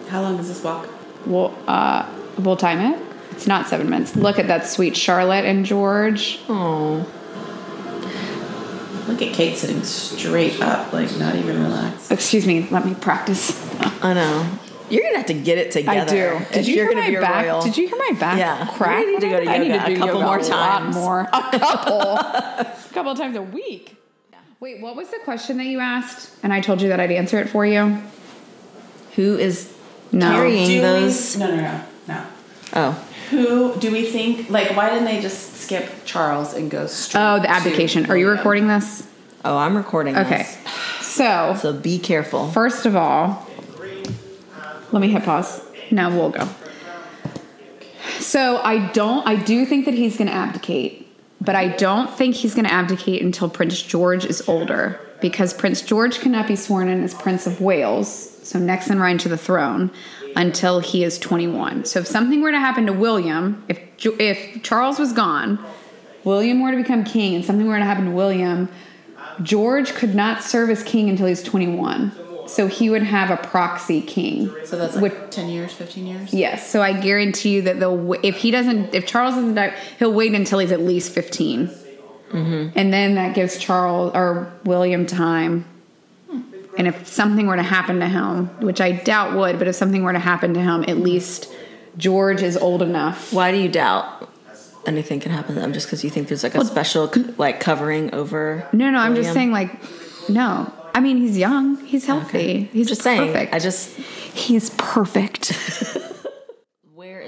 How 0.08 0.22
long 0.22 0.38
is 0.38 0.48
this 0.48 0.62
walk? 0.62 0.88
We'll 1.26 1.56
uh, 1.66 2.08
we'll 2.38 2.56
time 2.56 2.80
it. 2.92 3.02
It's 3.32 3.46
not 3.46 3.68
seven 3.68 3.88
minutes. 3.90 4.16
Look 4.16 4.38
at 4.38 4.48
that 4.48 4.66
sweet 4.66 4.96
Charlotte 4.96 5.44
and 5.44 5.64
George. 5.64 6.40
Oh. 6.48 7.06
Look 9.06 9.22
at 9.22 9.32
Kate 9.34 9.56
sitting 9.56 9.82
straight 9.84 10.60
up, 10.60 10.92
like 10.92 11.16
not 11.18 11.34
even 11.34 11.62
relaxed. 11.62 12.12
Excuse 12.12 12.46
me. 12.46 12.68
Let 12.70 12.84
me 12.84 12.94
practice. 12.94 13.52
I 14.02 14.12
know. 14.14 14.46
You're 14.90 15.02
gonna 15.02 15.18
have 15.18 15.26
to 15.26 15.34
get 15.34 15.58
it 15.58 15.70
together. 15.70 16.00
I 16.34 16.38
do. 16.38 16.44
Did 16.52 16.66
you 16.66 16.76
you're 16.76 16.92
hear 17.02 17.20
my 17.20 17.26
back? 17.26 17.44
royal. 17.46 17.62
Did 17.62 17.76
you 17.76 17.88
hear 17.88 17.98
my 17.98 18.12
back 18.18 18.38
Yeah. 18.38 18.66
crack? 18.74 19.00
You 19.00 19.12
need 19.12 19.20
to 19.20 19.28
go 19.28 19.40
to 19.44 19.50
I 19.50 19.58
need 19.58 19.68
yoga 19.68 19.84
to 19.84 19.86
do 19.86 19.94
a 19.94 19.98
couple 19.98 20.14
yoga 20.20 20.24
more 20.24 20.38
a 20.38 20.42
lot 20.42 20.78
times. 20.80 20.94
more. 20.94 21.20
A 21.20 21.58
couple. 21.58 22.00
a 22.00 22.76
couple 22.94 23.14
times 23.14 23.36
a 23.36 23.42
week. 23.42 23.96
Wait, 24.60 24.80
what 24.80 24.96
was 24.96 25.08
the 25.10 25.18
question 25.24 25.56
that 25.58 25.66
you 25.66 25.78
asked? 25.78 26.30
And 26.42 26.52
I 26.52 26.60
told 26.60 26.80
you 26.82 26.88
that 26.88 26.98
I'd 27.00 27.12
answer 27.12 27.38
it 27.38 27.48
for 27.48 27.64
you. 27.66 28.02
Who 29.16 29.36
is 29.36 29.72
No. 30.12 30.32
carrying 30.32 30.66
Do 30.66 30.80
those? 30.80 31.36
we, 31.36 31.40
no, 31.42 31.50
no, 31.56 31.62
no, 31.62 31.84
no. 32.08 32.26
Oh, 32.74 32.92
Who 33.30 33.76
do 33.78 33.90
we 33.92 34.04
think? 34.06 34.48
Like, 34.50 34.76
why 34.76 34.90
didn't 34.90 35.04
they 35.04 35.20
just 35.20 35.54
skip 35.56 35.88
Charles 36.04 36.54
and 36.54 36.70
go 36.70 36.86
straight? 36.86 37.20
Oh, 37.20 37.36
the 37.36 37.42
to 37.46 37.50
abdication. 37.50 38.10
Are 38.10 38.16
you 38.16 38.28
recording 38.28 38.68
this? 38.68 39.06
oh, 39.44 39.56
I'm 39.56 39.76
recording. 39.76 40.16
Okay. 40.16 40.38
This. 40.38 40.58
So, 41.06 41.56
So 41.60 41.72
be 41.72 41.98
careful. 41.98 42.50
first 42.50 42.86
of 42.86 42.94
all, 42.96 43.46
let 44.92 45.00
me 45.00 45.08
hit 45.10 45.24
pause. 45.24 45.62
Now 45.90 46.10
we'll 46.10 46.30
go. 46.30 46.48
So, 48.20 48.58
I 48.58 48.88
don't, 48.92 49.26
I 49.26 49.36
do 49.36 49.64
think 49.64 49.84
that 49.84 49.94
he's 49.94 50.16
going 50.16 50.28
to 50.28 50.34
abdicate, 50.34 51.06
but 51.40 51.54
I 51.54 51.68
don't 51.68 52.10
think 52.10 52.34
he's 52.34 52.54
going 52.54 52.66
to 52.66 52.72
abdicate 52.72 53.22
until 53.22 53.48
Prince 53.48 53.80
George 53.80 54.24
is 54.24 54.46
older 54.48 55.00
because 55.20 55.52
Prince 55.54 55.82
George 55.82 56.20
cannot 56.20 56.46
be 56.46 56.56
sworn 56.56 56.88
in 56.88 57.02
as 57.02 57.14
Prince 57.14 57.46
of 57.46 57.60
Wales, 57.60 58.08
so 58.46 58.58
next 58.58 58.88
in 58.88 58.98
line 58.98 59.18
to 59.18 59.28
the 59.28 59.36
throne, 59.38 59.90
until 60.36 60.80
he 60.80 61.02
is 61.04 61.18
21. 61.18 61.84
So, 61.84 62.00
if 62.00 62.06
something 62.06 62.40
were 62.40 62.52
to 62.52 62.58
happen 62.60 62.86
to 62.86 62.92
William, 62.92 63.64
if, 63.68 63.78
if 64.20 64.62
Charles 64.62 64.98
was 64.98 65.12
gone, 65.12 65.58
William 66.24 66.62
were 66.62 66.70
to 66.70 66.76
become 66.76 67.04
king, 67.04 67.34
and 67.34 67.44
something 67.44 67.66
were 67.66 67.78
to 67.78 67.84
happen 67.84 68.04
to 68.06 68.10
William, 68.10 68.68
George 69.42 69.92
could 69.94 70.14
not 70.14 70.42
serve 70.42 70.70
as 70.70 70.82
king 70.82 71.08
until 71.08 71.26
he's 71.26 71.42
21. 71.42 72.12
So 72.48 72.66
he 72.66 72.88
would 72.88 73.02
have 73.02 73.30
a 73.30 73.36
proxy 73.36 74.00
king. 74.00 74.50
So 74.64 74.78
that's 74.78 74.94
like 74.94 75.02
Would- 75.02 75.30
ten 75.30 75.50
years, 75.50 75.74
fifteen 75.74 76.06
years. 76.06 76.32
yes. 76.32 76.70
So 76.70 76.80
I 76.80 76.98
guarantee 76.98 77.56
you 77.56 77.62
that 77.62 77.78
they'll. 77.78 78.14
If 78.22 78.36
he 78.36 78.50
doesn't, 78.50 78.94
if 78.94 79.06
Charles 79.06 79.34
doesn't 79.34 79.54
die, 79.54 79.74
he'll 79.98 80.14
wait 80.14 80.32
until 80.32 80.58
he's 80.60 80.72
at 80.72 80.80
least 80.80 81.12
15, 81.12 81.70
Mm-hmm. 82.28 82.78
and 82.78 82.92
then 82.92 83.14
that 83.14 83.34
gives 83.34 83.56
Charles 83.58 84.12
or 84.14 84.52
William 84.64 85.06
time. 85.06 85.64
And 86.76 86.86
if 86.86 87.08
something 87.08 87.46
were 87.46 87.56
to 87.56 87.62
happen 87.62 87.98
to 88.00 88.06
him, 88.06 88.46
which 88.60 88.80
I 88.80 88.92
doubt 88.92 89.36
would, 89.36 89.58
but 89.58 89.66
if 89.66 89.74
something 89.74 90.04
were 90.04 90.12
to 90.12 90.18
happen 90.18 90.54
to 90.54 90.60
him, 90.60 90.84
at 90.86 90.98
least 90.98 91.52
George 91.96 92.42
is 92.42 92.56
old 92.56 92.82
enough. 92.82 93.32
Why 93.32 93.50
do 93.50 93.58
you 93.58 93.68
doubt 93.68 94.30
anything 94.86 95.18
can 95.18 95.32
happen 95.32 95.54
to 95.56 95.60
them? 95.60 95.72
Just 95.72 95.86
because 95.86 96.04
you 96.04 96.10
think 96.10 96.28
there's 96.28 96.44
like 96.44 96.54
a 96.54 96.64
special 96.64 97.10
like 97.36 97.58
covering 97.58 98.14
over? 98.14 98.68
No, 98.72 98.90
no, 98.90 98.98
I'm 98.98 99.16
just 99.16 99.32
saying 99.32 99.50
like, 99.50 99.70
no. 100.28 100.72
I 100.94 101.00
mean, 101.00 101.18
he's 101.18 101.36
young. 101.38 101.84
He's 101.84 102.06
healthy. 102.06 102.68
He's 102.72 102.88
Just 102.88 103.02
saying. 103.02 103.28
Perfect. 103.28 103.54
I 103.54 103.58
just. 103.58 103.94
He's 103.96 104.70
perfect. 104.70 105.52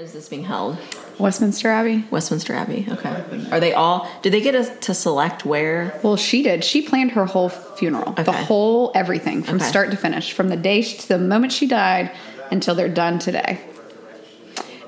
Is 0.01 0.13
this 0.13 0.29
being 0.29 0.43
held? 0.43 0.79
Westminster 1.19 1.69
Abbey. 1.69 2.05
Westminster 2.09 2.53
Abbey. 2.53 2.87
Okay. 2.89 3.23
Are 3.51 3.59
they 3.59 3.73
all? 3.73 4.09
Did 4.23 4.33
they 4.33 4.41
get 4.41 4.55
us 4.55 4.71
to 4.87 4.95
select 4.95 5.45
where? 5.45 5.99
Well, 6.01 6.17
she 6.17 6.41
did. 6.41 6.63
She 6.63 6.81
planned 6.81 7.11
her 7.11 7.25
whole 7.25 7.49
funeral, 7.49 8.13
the 8.13 8.31
whole 8.31 8.91
everything 8.95 9.43
from 9.43 9.57
Okay. 9.57 9.65
start 9.65 9.91
to 9.91 9.97
finish, 9.97 10.33
from 10.33 10.49
the 10.49 10.57
day 10.57 10.81
she, 10.81 10.97
to 10.97 11.07
the 11.07 11.19
moment 11.19 11.53
she 11.53 11.67
died 11.67 12.11
until 12.49 12.73
they're 12.73 12.89
done 12.89 13.19
today. 13.19 13.61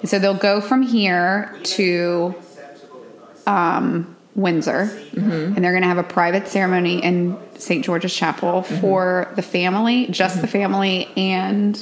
And 0.02 0.10
so 0.10 0.18
they'll 0.18 0.34
go 0.34 0.60
from 0.60 0.82
here 0.82 1.56
to 1.64 2.34
um, 3.46 4.16
Windsor, 4.34 4.90
and 5.16 5.56
they're 5.58 5.74
going 5.74 5.84
to 5.84 5.88
have 5.90 6.00
a 6.00 6.04
private 6.04 6.48
ceremony 6.48 7.04
in 7.04 7.38
St. 7.60 7.86
George's 7.86 8.16
Chapel 8.16 8.64
for 8.64 9.32
the 9.36 9.44
family, 9.44 10.08
just 10.08 10.42
the 10.42 10.48
family, 10.48 11.08
and 11.16 11.80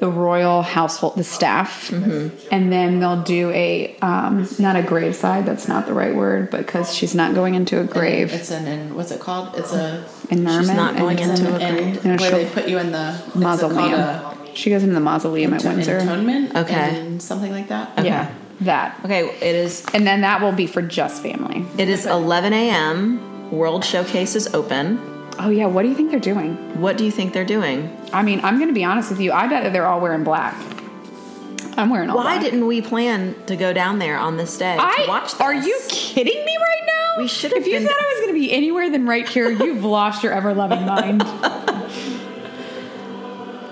the 0.00 0.08
royal 0.10 0.62
household, 0.62 1.14
the 1.16 1.24
staff, 1.24 1.92
and 1.92 2.72
then 2.72 3.00
they'll 3.00 3.22
do 3.22 3.50
a 3.50 3.94
um, 4.00 4.48
not 4.58 4.74
a 4.76 4.82
graveside. 4.82 5.44
That's 5.46 5.68
not 5.68 5.86
the 5.86 5.92
right 5.94 6.14
word, 6.14 6.50
because 6.50 6.94
she's 6.94 7.14
not 7.14 7.34
going 7.34 7.54
into 7.54 7.78
a 7.80 7.84
grave. 7.84 8.32
It's 8.32 8.50
an, 8.50 8.66
in 8.66 8.94
what's 8.94 9.10
it 9.10 9.20
called? 9.20 9.54
It's 9.56 9.72
a 9.72 10.04
Interment. 10.30 10.66
She's 10.66 10.74
not 10.74 10.96
going 10.96 11.20
and- 11.20 11.30
into 11.38 11.54
an, 11.54 11.54
a 11.54 11.72
grave. 11.74 12.04
No, 12.04 12.10
where 12.10 12.18
she'll- 12.18 12.30
they 12.38 12.46
put 12.50 12.68
you 12.68 12.78
in 12.78 12.92
the 12.92 13.22
mausoleum. 13.34 14.36
She 14.54 14.70
goes 14.70 14.82
into 14.82 14.94
the 14.94 15.00
mausoleum 15.00 15.52
at 15.54 15.62
Windsor. 15.64 15.98
Intonement. 15.98 16.56
Okay. 16.56 16.98
and 17.00 17.22
something 17.22 17.52
like 17.52 17.68
that. 17.68 18.04
Yeah, 18.04 18.32
that. 18.62 18.98
Okay, 19.04 19.28
it 19.28 19.54
is 19.54 19.84
And 19.94 20.06
then 20.06 20.22
that 20.22 20.40
will 20.40 20.52
be 20.52 20.66
for 20.66 20.82
just 20.82 21.22
family. 21.22 21.64
it 21.78 21.88
is 21.88 22.06
11 22.06 22.52
a.m. 22.52 23.50
World 23.50 23.84
Showcase 23.84 24.34
is 24.34 24.46
open. 24.54 24.98
Oh 25.42 25.48
yeah, 25.48 25.66
what 25.66 25.82
do 25.82 25.88
you 25.88 25.94
think 25.94 26.10
they're 26.10 26.20
doing? 26.20 26.80
What 26.80 26.98
do 26.98 27.04
you 27.04 27.10
think 27.10 27.32
they're 27.32 27.44
doing? 27.46 27.96
I 28.12 28.22
mean, 28.22 28.40
I'm 28.44 28.56
going 28.56 28.68
to 28.68 28.74
be 28.74 28.84
honest 28.84 29.10
with 29.10 29.20
you. 29.20 29.32
I 29.32 29.48
bet 29.48 29.62
that 29.64 29.72
they're 29.72 29.86
all 29.86 30.00
wearing 30.00 30.22
black. 30.22 30.54
I'm 31.78 31.88
wearing 31.88 32.10
all 32.10 32.16
Why 32.16 32.34
black. 32.38 32.42
didn't 32.42 32.66
we 32.66 32.82
plan 32.82 33.34
to 33.46 33.56
go 33.56 33.72
down 33.72 33.98
there 34.00 34.18
on 34.18 34.36
this 34.36 34.58
day 34.58 34.76
I 34.78 35.02
to 35.04 35.08
watch 35.08 35.32
this? 35.32 35.40
Are 35.40 35.54
you 35.54 35.80
kidding 35.88 36.44
me 36.44 36.56
right 36.56 36.82
now? 36.86 37.22
We 37.22 37.28
should 37.28 37.52
have 37.52 37.62
If 37.62 37.66
you 37.68 37.78
been- 37.78 37.86
thought 37.86 37.96
I 37.98 38.06
was 38.14 38.20
going 38.20 38.34
to 38.34 38.38
be 38.40 38.52
anywhere 38.52 38.90
than 38.90 39.06
right 39.06 39.26
here, 39.26 39.50
you've 39.64 39.84
lost 39.84 40.22
your 40.22 40.32
ever 40.32 40.52
loving 40.52 40.84
mind. 40.84 41.22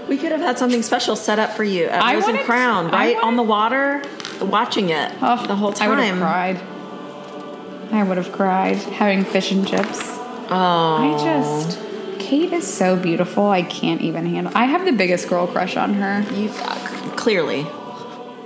We 0.09 0.17
could 0.17 0.33
have 0.33 0.41
had 0.41 0.59
something 0.59 0.83
special 0.83 1.17
set 1.17 1.39
up 1.39 1.51
for 1.53 1.65
you 1.65 1.85
at 1.85 2.03
I 2.03 2.15
Rose 2.15 2.25
and 2.25 2.33
wanted- 2.35 2.47
Crown, 2.47 2.91
right 2.91 3.17
on 3.23 3.37
the 3.37 3.43
water, 3.43 4.03
watching 4.41 4.89
it 4.89 5.13
Oh, 5.21 5.47
the 5.47 5.55
whole 5.57 5.73
time. 5.73 5.91
I 5.91 5.95
would 5.95 6.05
have 6.05 6.19
cried. 6.19 7.93
I 7.93 8.03
would 8.05 8.17
have 8.17 8.33
cried 8.33 8.77
having 8.77 9.25
fish 9.25 9.53
and 9.53 9.67
chips. 9.69 10.18
Oh, 10.51 10.55
I 10.55 11.19
just 11.23 11.79
Kate 12.19 12.53
is 12.53 12.67
so 12.67 12.97
beautiful. 12.97 13.47
I 13.49 13.63
can't 13.63 14.01
even 14.03 14.27
handle. 14.27 14.53
I 14.55 14.67
have 14.67 14.85
the 14.85 14.93
biggest 14.93 15.29
girl 15.29 15.47
crush 15.47 15.77
on 15.77 15.95
her. 15.95 16.21
you 16.35 16.49
fuck. 16.49 17.17
clearly. 17.17 17.63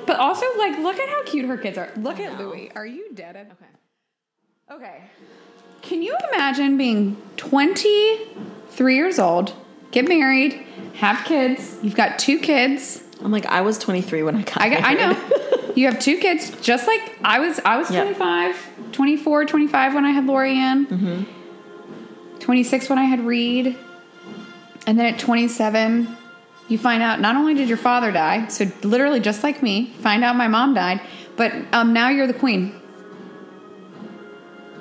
But 0.06 0.18
also, 0.18 0.44
like, 0.58 0.78
look 0.78 0.98
at 0.98 1.08
how 1.08 1.22
cute 1.24 1.46
her 1.46 1.56
kids 1.56 1.78
are. 1.78 1.90
Look 1.96 2.20
at 2.20 2.38
Louis. 2.38 2.70
Are 2.74 2.86
you 2.86 3.12
dead? 3.14 3.36
Okay. 3.36 4.76
Okay. 4.84 5.02
Can 5.80 6.02
you 6.02 6.16
imagine 6.32 6.76
being 6.76 7.16
23 7.36 8.94
years 8.94 9.18
old, 9.18 9.54
get 9.90 10.08
married, 10.08 10.64
have 10.94 11.24
kids? 11.24 11.78
You've 11.82 11.94
got 11.96 12.18
two 12.18 12.38
kids. 12.38 13.02
I'm 13.22 13.30
like 13.32 13.46
I 13.46 13.60
was 13.62 13.78
23 13.78 14.22
when 14.22 14.36
I 14.36 14.42
got. 14.42 14.60
I, 14.60 14.68
got, 14.68 14.82
I 14.84 14.94
know. 14.94 15.72
you 15.76 15.86
have 15.86 15.98
two 16.00 16.18
kids, 16.18 16.50
just 16.60 16.86
like 16.86 17.00
I 17.24 17.38
was. 17.38 17.60
I 17.64 17.78
was 17.78 17.90
Yep. 17.90 18.16
25, 18.16 18.92
24, 18.92 19.44
25 19.46 19.94
when 19.94 20.04
I 20.04 20.10
had 20.10 20.26
Lori 20.26 20.56
Ann. 20.56 20.86
Mm-hmm. 20.86 21.41
26 22.42 22.90
when 22.90 22.98
I 22.98 23.04
had 23.04 23.20
Reed. 23.20 23.78
And 24.86 24.98
then 24.98 25.14
at 25.14 25.18
27, 25.18 26.16
you 26.68 26.76
find 26.76 27.02
out 27.02 27.20
not 27.20 27.36
only 27.36 27.54
did 27.54 27.68
your 27.68 27.78
father 27.78 28.10
die, 28.10 28.48
so 28.48 28.66
literally 28.82 29.20
just 29.20 29.42
like 29.42 29.62
me, 29.62 29.86
find 30.00 30.24
out 30.24 30.36
my 30.36 30.48
mom 30.48 30.74
died, 30.74 31.00
but 31.36 31.52
um, 31.72 31.92
now 31.92 32.08
you're 32.08 32.26
the 32.26 32.34
queen. 32.34 32.78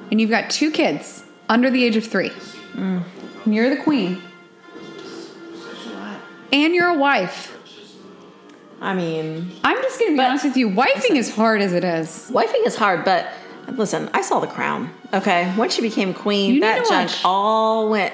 And 0.09 0.19
you've 0.19 0.29
got 0.29 0.49
two 0.49 0.71
kids 0.71 1.23
under 1.47 1.69
the 1.69 1.83
age 1.83 1.95
of 1.95 2.05
three. 2.05 2.31
Mm. 2.73 3.03
And 3.45 3.55
you're 3.55 3.69
the 3.69 3.81
queen. 3.81 4.21
And 6.51 6.75
you're 6.75 6.89
a 6.89 6.97
wife. 6.97 7.57
I 8.81 8.95
mean, 8.95 9.51
I'm 9.63 9.81
just 9.83 9.99
gonna 9.99 10.13
be 10.13 10.19
honest 10.19 10.43
with 10.43 10.57
you. 10.57 10.67
Wifing 10.67 11.15
is 11.15 11.33
hard 11.33 11.61
as 11.61 11.71
it 11.71 11.83
is. 11.83 12.29
wifing 12.33 12.65
is 12.65 12.75
hard, 12.75 13.05
but 13.05 13.31
listen, 13.77 14.09
I 14.13 14.21
saw 14.21 14.39
The 14.39 14.47
Crown. 14.47 14.89
Okay, 15.13 15.53
once 15.57 15.73
she 15.75 15.81
became 15.81 16.13
queen, 16.13 16.55
You 16.55 16.61
that 16.61 16.85
junk 16.87 17.09
watch- 17.09 17.21
all 17.25 17.89
went 17.89 18.13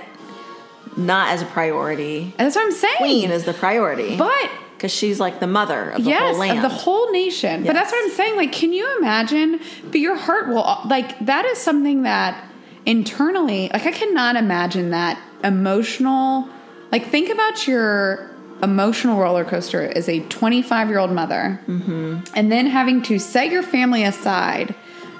not 0.95 1.29
as 1.29 1.41
a 1.41 1.45
priority. 1.45 2.33
And 2.37 2.45
that's 2.47 2.55
what 2.55 2.65
I'm 2.65 2.71
saying. 2.71 2.97
Queen 2.97 3.29
is 3.31 3.43
the 3.43 3.53
priority, 3.53 4.17
But 4.17 4.49
because 4.75 4.91
she's 4.91 5.19
like 5.19 5.39
the 5.39 5.47
mother 5.47 5.91
of 5.91 6.03
the 6.03 6.09
yes, 6.09 6.21
whole 6.21 6.37
land. 6.39 6.57
of 6.57 6.63
the 6.63 6.69
whole 6.69 7.11
nation. 7.11 7.63
But 7.63 7.73
that's 7.73 7.91
what 7.91 8.03
I'm 8.03 8.11
saying. 8.11 8.35
Like, 8.35 8.51
can 8.51 8.73
you 8.73 8.97
imagine? 8.97 9.59
But 9.91 9.99
your 9.99 10.15
heart 10.15 10.47
will 10.47 10.79
like 10.85 11.17
that 11.25 11.45
is 11.45 11.57
something 11.59 12.01
that 12.03 12.43
internally, 12.85 13.69
like 13.73 13.85
I 13.85 13.91
cannot 13.91 14.35
imagine 14.35 14.89
that 14.91 15.19
emotional. 15.43 16.47
Like, 16.91 17.07
think 17.07 17.29
about 17.29 17.67
your 17.67 18.31
emotional 18.63 19.19
roller 19.19 19.45
coaster 19.45 19.83
as 19.83 20.09
a 20.09 20.19
25 20.21 20.89
year 20.89 20.97
old 20.97 21.11
mother, 21.11 21.59
Mm-hmm. 21.67 22.19
and 22.33 22.51
then 22.51 22.65
having 22.67 23.01
to 23.03 23.19
set 23.19 23.51
your 23.51 23.61
family 23.61 24.03
aside 24.03 24.73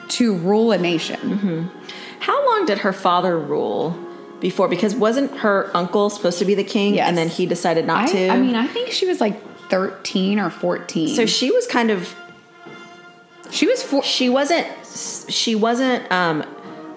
to 0.10 0.36
rule 0.36 0.72
a 0.72 0.78
nation. 0.78 1.20
Mm-hmm. 1.20 1.68
How 2.20 2.46
long 2.48 2.66
did 2.66 2.80
her 2.80 2.94
father 2.94 3.38
rule 3.38 3.98
before? 4.40 4.68
Because 4.68 4.96
wasn't 4.96 5.32
her 5.38 5.70
uncle 5.74 6.10
supposed 6.10 6.40
to 6.40 6.46
be 6.46 6.56
the 6.56 6.64
king, 6.64 6.96
Yes. 6.96 7.08
and 7.08 7.18
then 7.18 7.30
he 7.30 7.46
decided 7.46 7.86
not 7.86 8.10
I, 8.10 8.12
to? 8.12 8.30
I 8.30 8.40
mean, 8.40 8.56
I 8.56 8.68
think 8.68 8.92
she 8.92 9.06
was 9.06 9.20
like 9.22 9.42
13 9.70 10.40
or 10.40 10.50
14. 10.50 11.16
so 11.16 11.26
she 11.26 11.52
was 11.52 11.68
kind 11.68 11.92
of 11.92 12.16
she 13.52 13.66
was 13.68 13.82
four. 13.84 14.04
she 14.04 14.30
wasn't 14.30 14.68
she 15.30 15.56
wasn't 15.56 16.10
um 16.12 16.44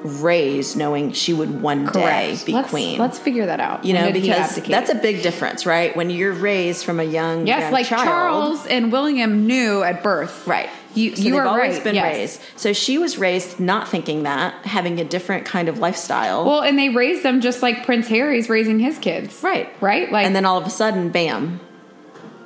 raised 0.03 0.77
knowing 0.79 1.13
she 1.13 1.33
would 1.33 1.61
one 1.61 1.85
day 1.87 2.37
be 2.47 2.53
let's, 2.53 2.71
queen. 2.71 2.99
Let's 2.99 3.19
figure 3.19 3.47
that 3.47 3.61
out. 3.61 3.85
you 3.85 3.93
know, 3.93 4.11
because 4.11 4.57
that's 4.57 4.89
a 4.89 4.95
big 4.95 5.23
difference, 5.23 5.67
right? 5.67 5.95
When 5.95 6.09
you're 6.11 6.33
raised 6.33 6.85
from 6.87 7.01
a 7.01 7.05
young 7.05 7.47
Yes, 7.47 7.63
young 7.63 7.73
like 7.73 7.87
child, 7.87 8.05
Charles 8.05 8.67
and 8.67 8.91
William 8.91 9.47
knew 9.47 9.83
at 9.83 10.03
birth. 10.03 10.47
Right. 10.47 10.71
You, 10.95 11.15
So 11.17 11.23
you 11.23 11.37
are 11.37 11.47
always 11.47 11.75
right. 11.75 11.85
been 11.85 11.95
yes. 11.95 12.17
raised. 12.17 12.41
So 12.57 12.73
she 12.73 12.99
was 12.99 13.19
raised 13.19 13.61
not 13.61 13.89
thinking 13.89 14.25
that, 14.25 14.67
having 14.67 15.01
a 15.01 15.05
different 15.05 15.47
kind 15.47 15.69
of 15.69 15.79
lifestyle. 15.79 16.45
Well, 16.45 16.63
and 16.63 16.79
they 16.79 16.89
raised 16.89 17.23
them 17.23 17.41
just 17.41 17.63
like 17.63 17.85
Prince 17.85 18.09
Harry's 18.09 18.49
raising 18.49 18.79
his 18.79 18.99
kids. 18.99 19.43
right. 19.43 19.71
Right? 19.81 20.11
Like 20.11 20.27
and 20.27 20.35
then 20.35 20.45
all 20.45 20.59
of 20.59 20.67
a 20.67 20.71
sudden, 20.71 21.11
bam, 21.11 21.61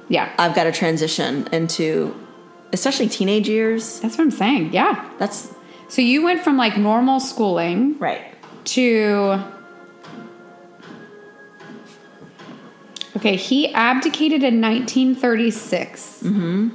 yeah. 0.08 0.32
I've 0.38 0.54
got 0.54 0.64
to 0.64 0.72
transition 0.72 1.48
into 1.52 2.14
especially 2.72 3.08
teenage 3.08 3.48
years. 3.48 4.00
That's 4.00 4.18
what 4.18 4.24
I'm 4.24 4.30
saying. 4.30 4.72
Yeah. 4.72 5.08
That's 5.18 5.52
So 5.88 6.02
you 6.02 6.22
went 6.22 6.42
from 6.42 6.56
like 6.56 6.76
normal 6.76 7.20
schooling 7.20 7.98
right. 7.98 8.22
to 8.66 9.42
Okay, 13.16 13.36
he 13.36 13.72
abdicated 13.72 14.42
in 14.42 14.60
1936. 14.60 16.20
Mm-hmm. 16.24 16.68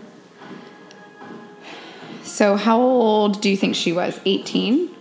So 2.40 2.56
how 2.56 2.80
old 2.80 3.42
do 3.42 3.50
you 3.50 3.58
think 3.58 3.76
she 3.76 3.92
was? 3.92 4.18
18? 4.24 4.96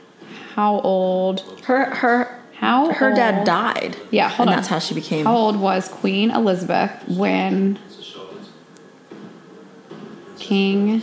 How 0.56 0.80
old? 0.80 1.42
Her 1.66 1.84
her 1.94 2.36
How 2.54 2.92
her 2.92 3.14
dad 3.14 3.44
died. 3.44 3.96
Yeah, 4.10 4.28
hold 4.28 4.48
and 4.48 4.54
on. 4.54 4.56
that's 4.56 4.66
how 4.66 4.80
she 4.80 4.92
became 4.92 5.24
How 5.24 5.36
old 5.36 5.54
was 5.60 5.86
Queen 5.86 6.32
Elizabeth 6.32 6.90
when 7.06 7.78
King 10.40 11.00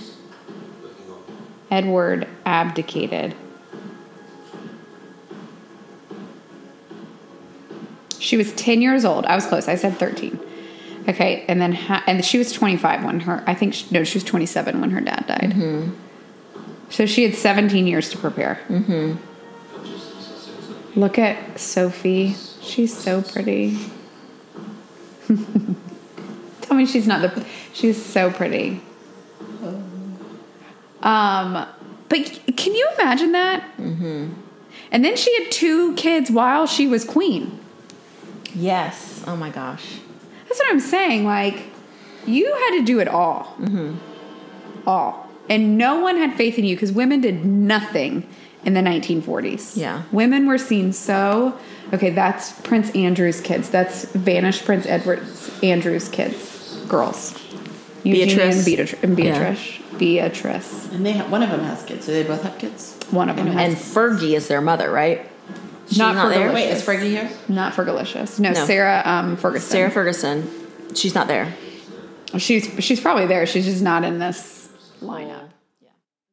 Edward 1.71 2.27
abdicated? 2.45 3.33
She 8.19 8.35
was 8.35 8.51
10 8.55 8.81
years 8.81 9.05
old. 9.05 9.25
I 9.25 9.35
was 9.35 9.45
close. 9.45 9.69
I 9.69 9.75
said 9.75 9.97
13. 9.97 10.37
Okay, 11.07 11.45
and 11.47 11.61
then 11.61 11.71
ha- 11.71 12.03
and 12.05 12.25
she 12.25 12.37
was 12.37 12.51
25 12.51 13.05
when 13.05 13.21
her 13.21 13.41
I 13.47 13.53
think 13.53 13.73
she, 13.73 13.85
no, 13.91 14.03
she 14.03 14.17
was 14.17 14.25
27 14.25 14.81
when 14.81 14.91
her 14.91 14.99
dad 14.99 15.23
died. 15.29 15.53
Mm-hmm. 15.55 16.01
So 16.89 17.05
she 17.05 17.23
had 17.23 17.35
17 17.35 17.87
years 17.87 18.09
to 18.11 18.17
prepare. 18.17 18.59
Mm-hmm. 18.69 19.15
Look 20.99 21.19
at 21.19 21.59
Sophie. 21.59 22.35
She's 22.61 22.95
so 22.95 23.21
pretty. 23.21 23.77
Tell 26.61 26.77
me 26.77 26.85
she's 26.85 27.07
not 27.07 27.21
the. 27.21 27.45
She's 27.73 28.03
so 28.03 28.31
pretty. 28.31 28.81
Um, 31.01 31.67
but 32.09 32.39
can 32.57 32.73
you 32.73 32.89
imagine 32.97 33.31
that? 33.33 33.63
Mm-hmm. 33.77 34.33
And 34.91 35.05
then 35.05 35.15
she 35.15 35.43
had 35.43 35.51
two 35.51 35.93
kids 35.95 36.31
while 36.31 36.65
she 36.65 36.87
was 36.87 37.03
queen. 37.03 37.59
Yes. 38.53 39.23
Oh 39.27 39.35
my 39.35 39.49
gosh. 39.49 39.99
That's 40.47 40.59
what 40.59 40.71
I'm 40.71 40.79
saying. 40.79 41.25
Like, 41.25 41.63
you 42.25 42.53
had 42.53 42.77
to 42.77 42.85
do 42.85 42.99
it 42.99 43.07
all. 43.07 43.55
Mm-hmm. 43.59 44.87
All. 44.87 45.24
And 45.49 45.77
no 45.77 45.99
one 45.99 46.17
had 46.17 46.35
faith 46.35 46.57
in 46.57 46.65
you 46.65 46.75
because 46.75 46.91
women 46.91 47.21
did 47.21 47.45
nothing 47.45 48.27
in 48.63 48.73
the 48.73 48.81
1940s. 48.81 49.77
Yeah. 49.77 50.03
Women 50.11 50.47
were 50.47 50.57
seen 50.57 50.91
so. 50.91 51.57
Okay, 51.93 52.09
that's 52.09 52.51
Prince 52.61 52.89
Andrew's 52.95 53.41
kids. 53.41 53.69
That's 53.69 54.05
vanished 54.05 54.65
Prince 54.65 54.85
Edward 54.87 55.21
Andrew's 55.61 56.09
kids. 56.09 56.79
Girls. 56.87 57.33
Eugenia 58.03 58.35
Beatrice. 58.35 58.55
and 58.55 58.65
Beatrice. 58.65 59.03
And 59.03 59.19
Yeah. 59.19 59.39
Beatrice. 59.39 59.71
Beatrice. 59.97 60.89
And 60.91 61.05
they 61.05 61.13
ha- 61.13 61.27
one 61.27 61.43
of 61.43 61.49
them 61.49 61.61
has 61.61 61.83
kids. 61.83 62.05
Do 62.05 62.11
they 62.13 62.23
both 62.23 62.43
have 62.43 62.57
kids? 62.57 62.97
One 63.11 63.29
of 63.29 63.35
them 63.35 63.47
has. 63.47 63.55
And 63.69 63.77
Fergie 63.77 64.35
is 64.35 64.47
their 64.47 64.61
mother, 64.61 64.91
right? 64.91 65.25
She's 65.87 65.97
Not 65.99 66.15
not, 66.15 66.23
for 66.33 66.39
there. 66.39 66.51
Wait, 66.51 66.69
is 66.69 66.81
Fergie 66.83 67.09
here? 67.09 67.29
not 67.47 67.73
Fergalicious. 67.73 68.39
No, 68.39 68.51
No. 68.51 68.65
Sarah 68.65 69.01
um, 69.05 69.37
Ferguson. 69.37 69.69
Sarah 69.69 69.91
Ferguson. 69.91 70.49
She's 70.95 71.13
not 71.13 71.27
there. 71.27 71.53
She's 72.37 72.69
she's 72.79 72.99
probably 72.99 73.27
there. 73.27 73.45
She's 73.45 73.65
just 73.65 73.81
not 73.83 74.03
in 74.03 74.17
this 74.19 74.64
lineup. 75.05 75.49
Yeah. 75.81 75.89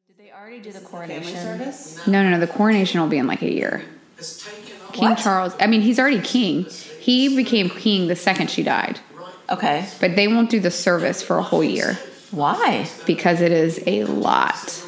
Did 0.07 0.17
they 0.17 0.31
already 0.31 0.59
do 0.59 0.71
the 0.71 0.79
coronation 0.79 1.35
service? 1.35 2.05
No, 2.07 2.23
no, 2.23 2.29
no. 2.29 2.39
The 2.39 2.47
coronation 2.47 3.01
will 3.01 3.07
be 3.07 3.17
in 3.17 3.27
like 3.27 3.41
a 3.41 3.51
year. 3.51 3.83
King 4.91 5.15
Charles. 5.15 5.55
I 5.59 5.67
mean, 5.67 5.81
he's 5.81 5.99
already 5.99 6.21
king. 6.21 6.65
He 6.99 7.35
became 7.35 7.69
king 7.69 8.07
the 8.07 8.15
second 8.15 8.49
she 8.49 8.63
died. 8.63 8.99
Okay. 9.49 9.87
but 9.99 10.15
they 10.15 10.27
won't 10.27 10.49
do 10.49 10.59
the 10.59 10.71
service 10.71 11.21
for 11.21 11.37
a 11.37 11.43
whole 11.43 11.63
year 11.63 11.93
Why? 12.31 12.89
because 13.05 13.41
it 13.41 13.51
is 13.51 13.83
a 13.85 14.05
lot 14.05 14.83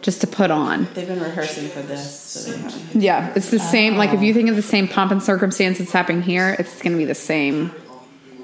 just 0.00 0.20
to 0.20 0.26
put 0.26 0.50
on. 0.50 0.86
They've 0.94 1.06
been 1.06 1.20
rehearsing 1.20 1.68
for 1.68 1.80
this, 1.80 2.20
so. 2.20 2.98
Yeah, 2.98 3.32
it's 3.34 3.50
the 3.50 3.58
same. 3.58 3.96
Like 3.96 4.12
if 4.12 4.22
you 4.22 4.30
oh. 4.30 4.34
think 4.34 4.48
of 4.50 4.56
the 4.56 4.62
same 4.62 4.86
pomp 4.86 5.10
and 5.10 5.22
circumstance 5.22 5.78
that's 5.78 5.92
happening 5.92 6.22
here, 6.22 6.54
it's 6.58 6.80
going 6.82 6.92
to 6.92 6.98
be 6.98 7.04
the 7.04 7.14
same. 7.14 7.72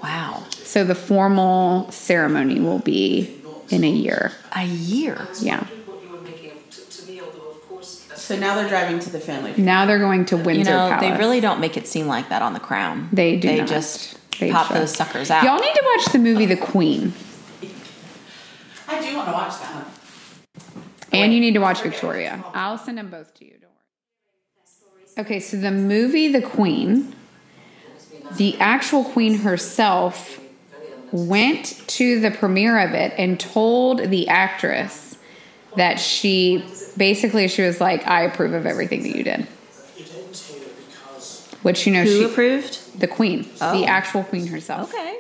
Wow. 0.02 0.42
So 0.50 0.84
the 0.84 0.94
formal 0.94 1.90
ceremony 1.90 2.60
will 2.60 2.78
be 2.78 3.39
in 3.70 3.84
a 3.84 3.90
year. 3.90 4.32
A 4.54 4.64
year. 4.64 5.26
Yeah. 5.40 5.66
So 8.14 8.38
now 8.38 8.54
they're 8.54 8.68
driving 8.68 8.98
to 9.00 9.10
the 9.10 9.18
family. 9.18 9.54
Now 9.56 9.86
they're 9.86 9.98
going 9.98 10.24
to 10.26 10.36
Windsor 10.36 10.58
You 10.58 10.64
know, 10.64 10.88
Palace. 10.90 11.00
they 11.00 11.16
really 11.18 11.40
don't 11.40 11.58
make 11.58 11.76
it 11.76 11.88
seem 11.88 12.06
like 12.06 12.28
that 12.28 12.42
on 12.42 12.52
The 12.52 12.60
Crown. 12.60 13.08
They 13.12 13.36
do 13.36 13.48
They 13.48 13.58
not. 13.58 13.68
just 13.68 14.16
They 14.38 14.52
pop 14.52 14.68
should. 14.68 14.76
those 14.76 14.94
suckers 14.94 15.30
out. 15.32 15.42
Y'all 15.42 15.58
need 15.58 15.74
to 15.74 15.82
watch 15.96 16.12
the 16.12 16.18
movie 16.20 16.46
The 16.46 16.56
Queen, 16.56 17.12
I 18.86 19.00
do 19.00 19.16
want 19.16 19.28
to 19.28 19.32
watch 19.32 19.52
that. 19.60 19.86
and 21.12 21.32
you 21.32 21.40
need 21.40 21.54
to 21.54 21.60
watch 21.60 21.80
Victoria. 21.82 22.44
I'll 22.54 22.78
send 22.78 22.98
them 22.98 23.08
both 23.10 23.34
to 23.34 23.44
you. 23.44 23.52
Don't 23.60 23.70
worry. 25.16 25.24
Okay, 25.26 25.40
so 25.40 25.56
the 25.56 25.70
movie 25.72 26.28
The 26.28 26.42
Queen, 26.42 27.14
the 28.36 28.56
actual 28.60 29.02
Queen 29.04 29.38
herself 29.38 30.40
went 31.12 31.66
to 31.88 32.20
the 32.20 32.30
premiere 32.30 32.78
of 32.78 32.92
it 32.92 33.12
and 33.18 33.38
told 33.38 33.98
the 34.10 34.28
actress 34.28 35.16
that 35.76 36.00
she 36.00 36.64
basically 36.96 37.46
she 37.48 37.62
was 37.62 37.80
like, 37.80 38.06
"I 38.06 38.22
approve 38.22 38.52
of 38.52 38.66
everything 38.66 39.02
that 39.02 39.16
you 39.16 39.22
did." 39.24 39.46
Which 41.62 41.86
you 41.86 41.92
know 41.92 42.02
Who 42.04 42.08
she 42.20 42.24
approved? 42.24 43.00
the 43.00 43.06
Queen, 43.06 43.46
Oh. 43.60 43.78
the 43.78 43.84
actual 43.86 44.24
Queen 44.24 44.46
herself. 44.46 44.88
Okay. 44.92 45.16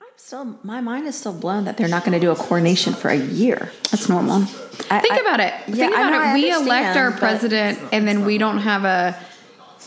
I'm 0.00 0.06
still, 0.16 0.58
my 0.62 0.80
mind 0.82 1.06
is 1.06 1.16
still 1.16 1.32
blown 1.32 1.64
that 1.64 1.76
they're 1.78 1.88
not 1.88 2.04
going 2.04 2.12
to 2.12 2.20
do 2.20 2.30
a 2.30 2.36
coronation 2.36 2.92
for 2.92 3.08
a 3.08 3.16
year. 3.16 3.70
That's 3.90 4.08
normal. 4.08 4.42
I- 4.90 4.98
Think 5.00 5.14
I- 5.14 5.18
about 5.20 5.40
it. 5.40 5.54
yeah, 5.68 5.74
Think 5.74 5.92
about 5.94 6.10
know, 6.10 6.30
it. 6.30 6.34
We 6.34 6.52
elect 6.52 6.96
our 6.98 7.10
president, 7.12 7.78
and 7.90 8.06
then 8.06 8.24
we 8.26 8.36
don't 8.38 8.58
have 8.58 8.84
a 8.84 9.16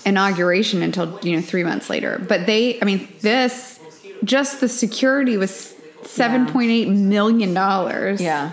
inauguration 0.05 0.81
until 0.83 1.19
you 1.23 1.35
know 1.35 1.41
three 1.41 1.63
months 1.63 1.89
later. 1.89 2.23
But 2.27 2.45
they, 2.45 2.79
I 2.81 2.85
mean, 2.85 3.07
this 3.21 3.79
just 4.23 4.59
the 4.61 4.69
security 4.69 5.37
was 5.37 5.73
seven 6.03 6.45
point 6.47 6.71
eight 6.71 6.89
million 6.89 7.53
dollars. 7.53 8.21
Yeah. 8.21 8.51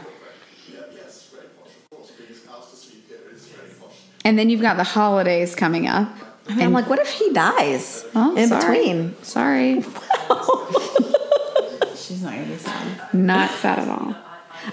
and 4.25 4.39
then 4.39 4.49
you've 4.49 4.63
got 4.63 4.77
the 4.79 4.85
holidays 4.85 5.55
coming 5.55 5.87
up. 5.87 6.09
I 6.49 6.55
mean, 6.55 6.65
I'm 6.67 6.73
like, 6.73 6.89
what 6.89 6.99
if 6.99 7.11
he 7.11 7.33
dies 7.33 8.05
Oh, 8.15 8.35
in 8.37 8.49
sorry. 8.49 8.79
between? 8.79 9.23
Sorry, 9.23 9.83
She's 11.97 12.23
not 12.23 12.35
gonna 12.35 12.47
be 12.47 12.57
sad. 12.59 13.15
not 13.15 13.51
sad 13.51 13.79
at 13.79 13.89
all. 13.89 14.15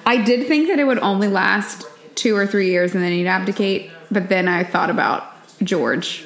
I 0.06 0.18
did 0.22 0.48
think 0.48 0.68
that 0.68 0.80
it 0.80 0.86
would 0.86 1.00
only 1.00 1.28
last 1.28 1.86
two 2.16 2.36
or 2.36 2.46
three 2.48 2.70
years, 2.70 2.94
and 2.94 3.04
then 3.04 3.12
he'd 3.14 3.28
abdicate. 3.28 3.90
But 4.10 4.28
then 4.30 4.48
I 4.50 4.64
thought 4.64 4.90
about 4.90 5.24
George 5.64 6.26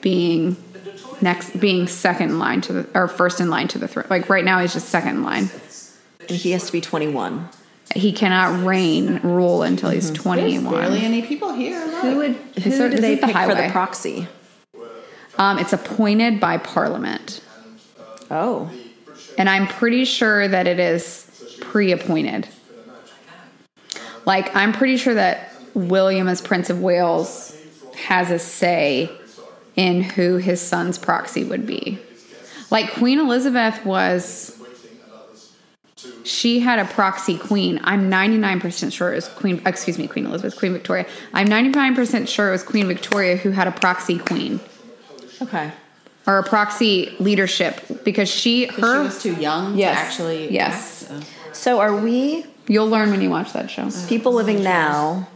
being 0.00 0.56
next, 1.20 1.58
being 1.58 1.86
second 1.86 2.30
in 2.30 2.38
line 2.38 2.60
to 2.62 2.72
the 2.72 2.88
or 2.94 3.08
first 3.08 3.40
in 3.40 3.50
line 3.50 3.68
to 3.68 3.78
the 3.78 3.88
throne. 3.88 4.06
Like 4.10 4.28
right 4.28 4.44
now, 4.44 4.60
he's 4.60 4.72
just 4.72 4.88
second 4.88 5.16
in 5.16 5.22
line. 5.22 5.50
And 6.20 6.30
he 6.30 6.52
has 6.52 6.66
to 6.66 6.72
be 6.72 6.80
21. 6.80 7.48
He 7.94 8.12
cannot 8.12 8.64
reign 8.64 9.18
rule 9.22 9.62
until 9.62 9.90
he's 9.90 10.12
There's 10.12 10.62
barely 10.62 11.00
any 11.00 11.22
people 11.22 11.52
here. 11.52 11.80
Who 12.02 12.16
would 12.18 12.32
who 12.62 12.70
is- 12.70 12.78
do 12.78 13.00
they 13.00 13.14
is 13.14 13.20
the 13.20 13.26
pick 13.26 13.36
for 13.36 13.54
the 13.54 13.68
proxy? 13.72 14.28
Um, 15.38 15.58
it's 15.58 15.72
appointed 15.72 16.38
by 16.38 16.58
Parliament, 16.58 17.40
Oh, 18.30 18.70
and 19.38 19.48
I'm 19.48 19.66
pretty 19.66 20.04
sure 20.04 20.46
that 20.46 20.66
it 20.66 20.78
is 20.78 21.56
pre-appointed. 21.60 22.46
Like 24.26 24.54
I'm 24.54 24.72
pretty 24.72 24.96
sure 24.96 25.14
that 25.14 25.52
William, 25.74 26.28
as 26.28 26.40
Prince 26.40 26.68
of 26.70 26.80
Wales, 26.80 27.56
has 27.96 28.30
a 28.30 28.38
say 28.38 29.10
in 29.76 30.02
who 30.02 30.36
his 30.36 30.60
son's 30.60 30.98
proxy 30.98 31.44
would 31.44 31.66
be. 31.66 31.98
Like 32.70 32.92
Queen 32.92 33.18
Elizabeth 33.18 33.84
was 33.84 34.56
she 36.24 36.60
had 36.60 36.78
a 36.78 36.84
proxy 36.84 37.36
queen. 37.36 37.80
I'm 37.84 38.10
99% 38.10 38.92
sure 38.92 39.12
it 39.12 39.16
was 39.16 39.28
Queen 39.28 39.60
excuse 39.66 39.98
me, 39.98 40.06
Queen 40.06 40.26
Elizabeth, 40.26 40.58
Queen 40.58 40.72
Victoria. 40.72 41.06
I'm 41.32 41.46
99% 41.48 42.28
sure 42.28 42.48
it 42.48 42.52
was 42.52 42.62
Queen 42.62 42.86
Victoria 42.88 43.36
who 43.36 43.50
had 43.50 43.66
a 43.68 43.72
proxy 43.72 44.18
queen 44.18 44.60
okay. 45.42 45.72
or 46.26 46.38
a 46.38 46.42
proxy 46.42 47.14
leadership 47.18 47.80
because 48.04 48.28
she 48.30 48.68
She 48.68 48.80
her 48.80 49.02
was 49.02 49.22
too 49.22 49.34
young 49.34 49.76
Yes. 49.76 49.96
to 49.98 50.04
actually. 50.06 50.52
Yes. 50.52 51.10
act, 51.10 51.24
so- 51.24 51.52
So 51.52 51.80
are 51.80 51.94
we 51.96 52.46
you'll 52.68 52.88
learn 52.88 53.10
when 53.10 53.20
you 53.20 53.30
watch 53.30 53.52
that 53.52 53.70
show. 53.70 53.88
people 54.08 54.32
living 54.32 54.62
now? 54.62 55.28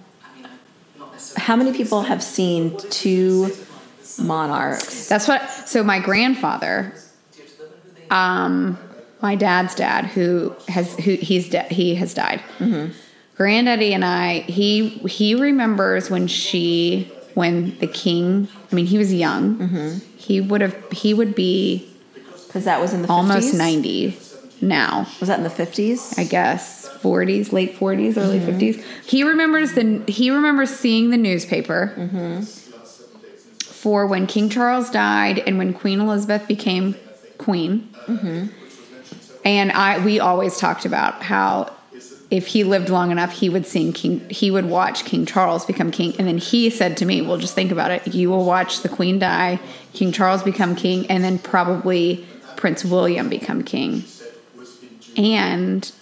How 1.37 1.57
many 1.57 1.73
people 1.73 2.03
have 2.03 2.23
seen 2.23 2.77
two 2.91 3.51
monarchs? 4.19 5.09
That's 5.09 5.29
what. 5.29 5.49
So 5.69 5.83
my 5.83 5.99
grandfather, 6.01 6.95
um, 8.11 8.79
my 9.23 9.35
dad's 9.35 9.75
dad, 9.75 10.07
who 10.07 10.55
has 10.69 10.95
who 10.97 11.15
he's 11.15 11.49
de- 11.49 11.65
he 11.65 11.95
has 11.97 12.15
died. 12.15 12.41
Mm-hmm. 12.59 12.93
Granddaddy 13.37 13.93
and 13.93 14.05
I, 14.05 14.41
he 14.41 14.91
he 14.91 15.35
remembers 15.35 16.11
when 16.11 16.27
she 16.27 17.11
when 17.35 17.77
the 17.79 17.87
king. 17.87 18.49
I 18.71 18.75
mean, 18.75 18.87
he 18.87 18.99
was 18.99 19.13
young. 19.13 19.57
Mm-hmm. 19.59 19.99
He 20.17 20.41
would 20.41 20.61
have 20.61 20.91
he 20.93 21.15
would 21.15 21.35
be 21.35 21.89
Because 22.47 22.65
that 22.65 22.81
was 22.81 22.93
in 22.95 23.03
the 23.03 23.09
almost 23.09 23.55
50s? 23.55 23.59
ninety 23.59 24.19
now. 24.61 25.07
Was 25.21 25.29
that 25.29 25.39
in 25.39 25.45
the 25.45 25.51
fifties? 25.51 26.17
I 26.19 26.25
guess 26.25 26.89
40s, 26.89 27.53
late 27.53 27.77
40s, 27.77 28.17
early 28.17 28.39
mm-hmm. 28.39 28.59
50s. 28.59 28.85
He 29.05 29.23
remembers 29.25 29.73
the 29.73 30.03
he 30.07 30.31
remembers 30.31 30.71
seeing 30.71 31.11
the 31.11 31.19
newspaper 31.19 31.93
for 33.85 34.07
when 34.07 34.27
King 34.27 34.49
Charles 34.49 34.89
died 34.89 35.41
and 35.41 35.59
when 35.59 35.75
Queen 35.75 36.01
Elizabeth 36.01 36.49
became 36.49 36.97
queen. 37.37 37.93
Mm-hmm. 38.07 38.47
And 39.45 39.73
I 39.73 40.03
we 40.03 40.21
always 40.21 40.57
talked 40.57 40.87
about 40.87 41.23
how 41.23 41.71
if 42.31 42.47
he 42.47 42.65
lived 42.65 42.89
long 42.89 43.11
enough, 43.11 43.31
he 43.31 43.51
would 43.51 43.67
sing 43.67 43.93
King. 43.93 44.27
He 44.31 44.51
would 44.51 44.65
watch 44.65 45.05
King 45.05 45.27
Charles 45.27 45.67
become 45.67 45.91
king, 45.91 46.15
and 46.19 46.27
then 46.27 46.39
he 46.39 46.71
said 46.71 46.97
to 46.97 47.05
me, 47.05 47.21
"Well, 47.21 47.37
just 47.37 47.55
think 47.55 47.71
about 47.71 47.91
it. 47.91 48.15
You 48.15 48.31
will 48.31 48.47
watch 48.47 48.81
the 48.81 48.89
Queen 48.89 49.19
die, 49.19 49.61
King 49.93 50.13
Charles 50.13 50.43
become 50.43 50.75
king, 50.77 51.07
and 51.11 51.23
then 51.23 51.39
probably 51.39 52.27
Prince 52.57 52.87
William 52.87 53.29
become 53.29 53.63
king." 53.65 54.05
And 55.19 55.93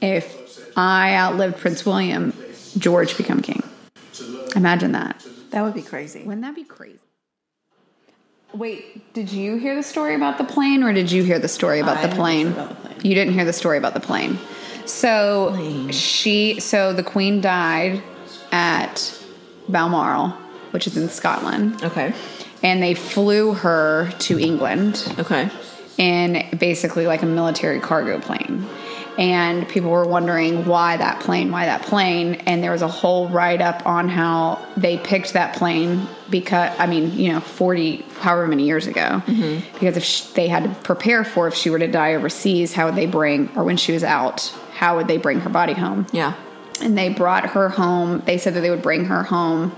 if 0.00 0.72
I 0.78 1.14
outlived 1.14 1.58
Prince 1.58 1.84
William, 1.84 2.32
George 2.78 3.18
become 3.18 3.42
king. 3.42 3.62
Imagine 4.56 4.92
that. 4.92 5.22
That 5.50 5.60
would 5.62 5.74
be 5.74 5.82
crazy. 5.82 6.22
Wouldn't 6.22 6.42
that 6.42 6.54
be 6.54 6.64
crazy? 6.64 7.00
Wait, 8.58 9.12
did 9.14 9.30
you 9.30 9.54
hear 9.56 9.76
the 9.76 9.84
story 9.84 10.16
about 10.16 10.36
the 10.36 10.42
plane 10.42 10.82
or 10.82 10.92
did 10.92 11.12
you 11.12 11.22
hear 11.22 11.38
the 11.38 11.46
story 11.46 11.78
about 11.78 11.98
I 11.98 12.08
the 12.08 12.14
plane? 12.16 12.48
about 12.48 12.70
the 12.70 12.74
plane. 12.74 13.00
You 13.04 13.14
didn't 13.14 13.34
hear 13.34 13.44
the 13.44 13.52
story 13.52 13.78
about 13.78 13.94
the 13.94 14.00
plane. 14.00 14.36
So 14.84 15.86
she 15.92 16.58
so 16.58 16.92
the 16.92 17.04
queen 17.04 17.40
died 17.40 18.02
at 18.50 19.16
Balmoral, 19.68 20.30
which 20.72 20.88
is 20.88 20.96
in 20.96 21.08
Scotland, 21.08 21.84
Okay. 21.84 22.12
and 22.64 22.82
they 22.82 22.94
flew 22.94 23.52
her 23.54 24.10
to 24.20 24.40
England 24.40 25.14
Okay. 25.20 25.50
in 25.96 26.44
basically 26.58 27.06
like 27.06 27.22
a 27.22 27.26
military 27.26 27.78
cargo 27.78 28.18
plane. 28.18 28.66
And 29.18 29.68
people 29.68 29.90
were 29.90 30.06
wondering 30.06 30.64
why 30.64 30.96
that 30.96 31.20
plane, 31.20 31.50
why 31.50 31.66
that 31.66 31.82
plane. 31.82 32.36
And 32.46 32.62
there 32.62 32.70
was 32.70 32.82
a 32.82 32.88
whole 32.88 33.28
write 33.28 33.60
up 33.60 33.84
on 33.84 34.08
how 34.08 34.64
they 34.76 34.96
picked 34.96 35.32
that 35.32 35.56
plane 35.56 36.06
because, 36.30 36.72
I 36.78 36.86
mean, 36.86 37.12
you 37.12 37.32
know, 37.32 37.40
40, 37.40 38.06
however 38.20 38.46
many 38.46 38.64
years 38.64 38.86
ago. 38.86 39.20
Mm-hmm. 39.26 39.72
Because 39.72 39.96
if 39.96 40.04
sh 40.04 40.20
they 40.34 40.46
had 40.46 40.62
to 40.62 40.70
prepare 40.84 41.24
for 41.24 41.48
if 41.48 41.54
she 41.54 41.68
were 41.68 41.80
to 41.80 41.88
die 41.88 42.14
overseas, 42.14 42.72
how 42.72 42.86
would 42.86 42.94
they 42.94 43.06
bring, 43.06 43.50
or 43.56 43.64
when 43.64 43.76
she 43.76 43.90
was 43.92 44.04
out, 44.04 44.54
how 44.74 44.96
would 44.96 45.08
they 45.08 45.16
bring 45.16 45.40
her 45.40 45.50
body 45.50 45.72
home? 45.74 46.06
Yeah. 46.12 46.34
and 46.80 46.96
they 46.96 47.08
brought 47.08 47.46
her 47.50 47.68
home. 47.68 48.22
They 48.24 48.38
said 48.38 48.54
that 48.54 48.60
they 48.60 48.70
would 48.70 48.82
bring 48.82 49.06
her 49.06 49.24
home. 49.24 49.74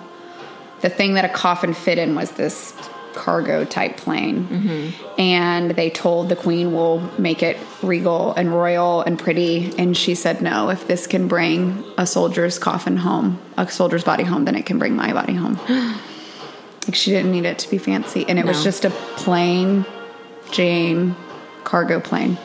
The 0.81 0.90
thing 0.90 1.14
that 1.14 1.24
a 1.24 1.29
coffin 1.29 1.74
fit 1.74 1.98
in 1.98 2.14
was 2.14 2.33
this 2.33 2.74
cargo 3.14 3.64
type 3.64 3.96
plane. 3.96 4.92
And 5.18 5.73
they 5.73 5.90
told 5.90 6.29
the 6.29 6.37
queen, 6.37 6.73
we'll 6.73 7.01
make 7.18 7.42
it 7.42 7.57
regal 7.83 8.33
and 8.35 8.53
royal 8.53 9.03
and 9.03 9.18
pretty. 9.18 9.73
And 9.79 9.96
she 9.96 10.14
said, 10.14 10.40
no, 10.42 10.70
if 10.70 10.87
this 10.87 11.07
can 11.07 11.29
bring 11.29 11.85
a 11.99 12.07
soldier's 12.07 12.59
coffin 12.59 12.96
home, 12.96 13.40
a 13.57 13.68
soldier's 13.68 14.05
body 14.05 14.25
home, 14.25 14.44
then 14.44 14.55
it 14.55 14.66
can 14.66 14.79
bring 14.79 14.96
my 14.96 15.12
body 15.12 15.35
home. 15.35 15.59
like 16.87 16.94
she 16.94 17.11
didn't 17.11 17.33
need 17.33 17.44
it 17.44 17.59
to 17.61 17.70
be 17.70 17.79
fancy. 17.79 18.25
And 18.29 18.38
it 18.38 18.44
was 18.46 18.62
just 18.64 18.85
a 18.85 18.90
plain 18.90 19.85
Jane 20.51 21.14
cargo 21.64 22.01
plane 22.01 22.38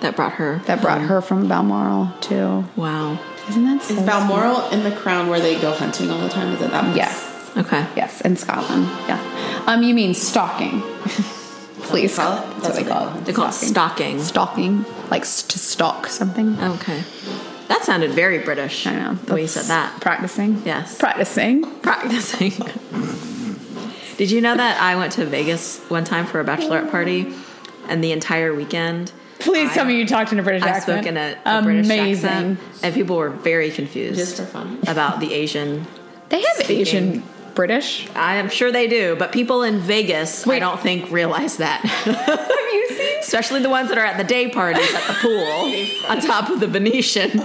That 0.00 0.16
brought 0.16 0.32
her. 0.32 0.60
that 0.66 0.82
brought 0.82 1.00
her 1.00 1.20
from 1.22 1.48
Balmoral 1.48 2.12
to. 2.22 2.64
Wow. 2.76 3.18
Isn't 3.48 3.64
that 3.64 3.82
so 3.82 3.94
Is 3.94 4.02
Balmoral 4.02 4.68
in 4.70 4.82
the 4.84 4.90
Crown 4.94 5.28
where 5.28 5.40
they 5.40 5.58
go 5.60 5.72
hunting 5.72 6.10
all 6.10 6.20
the 6.20 6.28
time? 6.28 6.52
Is 6.54 6.60
it 6.60 6.70
that? 6.70 6.84
place? 6.84 6.96
Yes. 6.96 7.56
Okay. 7.56 7.86
Yes, 7.96 8.20
in 8.20 8.36
Scotland. 8.36 8.84
Yeah. 9.08 9.18
Um, 9.66 9.82
you 9.82 9.94
mean 9.94 10.14
stalking? 10.14 10.80
Please. 11.82 12.16
call 12.16 12.38
it? 12.38 12.40
That's 12.62 12.68
what 12.68 12.76
they 12.76 12.84
call 12.84 13.16
it. 13.16 13.24
They 13.24 13.32
call 13.32 13.48
it 13.48 13.52
stalking. 13.52 14.20
Stalking. 14.22 14.84
Like 15.10 15.22
s- 15.22 15.42
to 15.44 15.58
stalk 15.58 16.06
something. 16.08 16.58
Okay. 16.60 17.02
That 17.68 17.82
sounded 17.84 18.12
very 18.12 18.38
British. 18.38 18.86
I 18.86 18.94
know. 18.94 19.14
The 19.14 19.34
way 19.34 19.40
you 19.42 19.46
said 19.48 19.64
that. 19.66 20.00
Practicing. 20.00 20.62
Yes. 20.64 20.96
Practicing. 20.98 21.62
Practicing. 21.80 22.52
Did 24.16 24.30
you 24.30 24.40
know 24.40 24.56
that 24.56 24.80
I 24.80 24.96
went 24.96 25.12
to 25.12 25.24
Vegas 25.26 25.78
one 25.88 26.04
time 26.04 26.26
for 26.26 26.40
a 26.40 26.44
bachelorette 26.44 26.90
party 26.90 27.32
and 27.88 28.02
the 28.02 28.12
entire 28.12 28.54
weekend 28.54 29.12
Please 29.38 29.70
I- 29.70 29.74
tell 29.74 29.84
me 29.84 29.96
you 29.96 30.06
talked 30.06 30.32
in 30.32 30.38
a 30.40 30.42
British 30.42 30.64
I 30.64 30.70
accent. 30.70 31.04
spoke 31.04 31.06
in 31.06 31.16
a, 31.16 31.36
a 31.46 31.62
British 31.62 31.88
accent 31.88 32.58
and 32.82 32.94
people 32.94 33.16
were 33.16 33.30
very 33.30 33.70
confused 33.70 34.18
Just 34.18 34.36
for 34.36 34.44
fun. 34.46 34.80
about 34.88 35.20
the 35.20 35.32
Asian. 35.32 35.86
They 36.30 36.42
have 36.42 36.56
Speaking. 36.56 36.80
Asian 36.80 37.22
British. 37.58 38.08
I 38.14 38.36
am 38.36 38.50
sure 38.50 38.70
they 38.70 38.86
do, 38.86 39.16
but 39.16 39.32
people 39.32 39.64
in 39.64 39.80
Vegas, 39.80 40.46
I 40.46 40.60
don't 40.60 40.78
think 40.78 41.10
realize 41.10 41.56
that. 41.56 41.80
Have 41.84 42.72
you 42.72 42.88
seen? 42.90 43.18
Especially 43.18 43.58
the 43.58 43.68
ones 43.68 43.88
that 43.88 43.98
are 43.98 44.04
at 44.04 44.16
the 44.16 44.22
day 44.22 44.48
parties 44.48 44.88
at 44.94 45.04
the 45.08 45.14
pool 45.20 46.08
on 46.08 46.20
top 46.20 46.50
of 46.50 46.60
the 46.60 46.68
Venetian. 46.68 47.36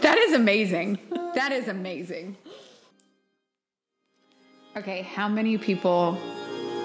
That 0.00 0.16
is 0.26 0.32
amazing. 0.32 1.00
That 1.34 1.52
is 1.52 1.68
amazing. 1.68 2.38
Okay, 4.74 5.02
how 5.02 5.28
many 5.28 5.58
people 5.58 6.18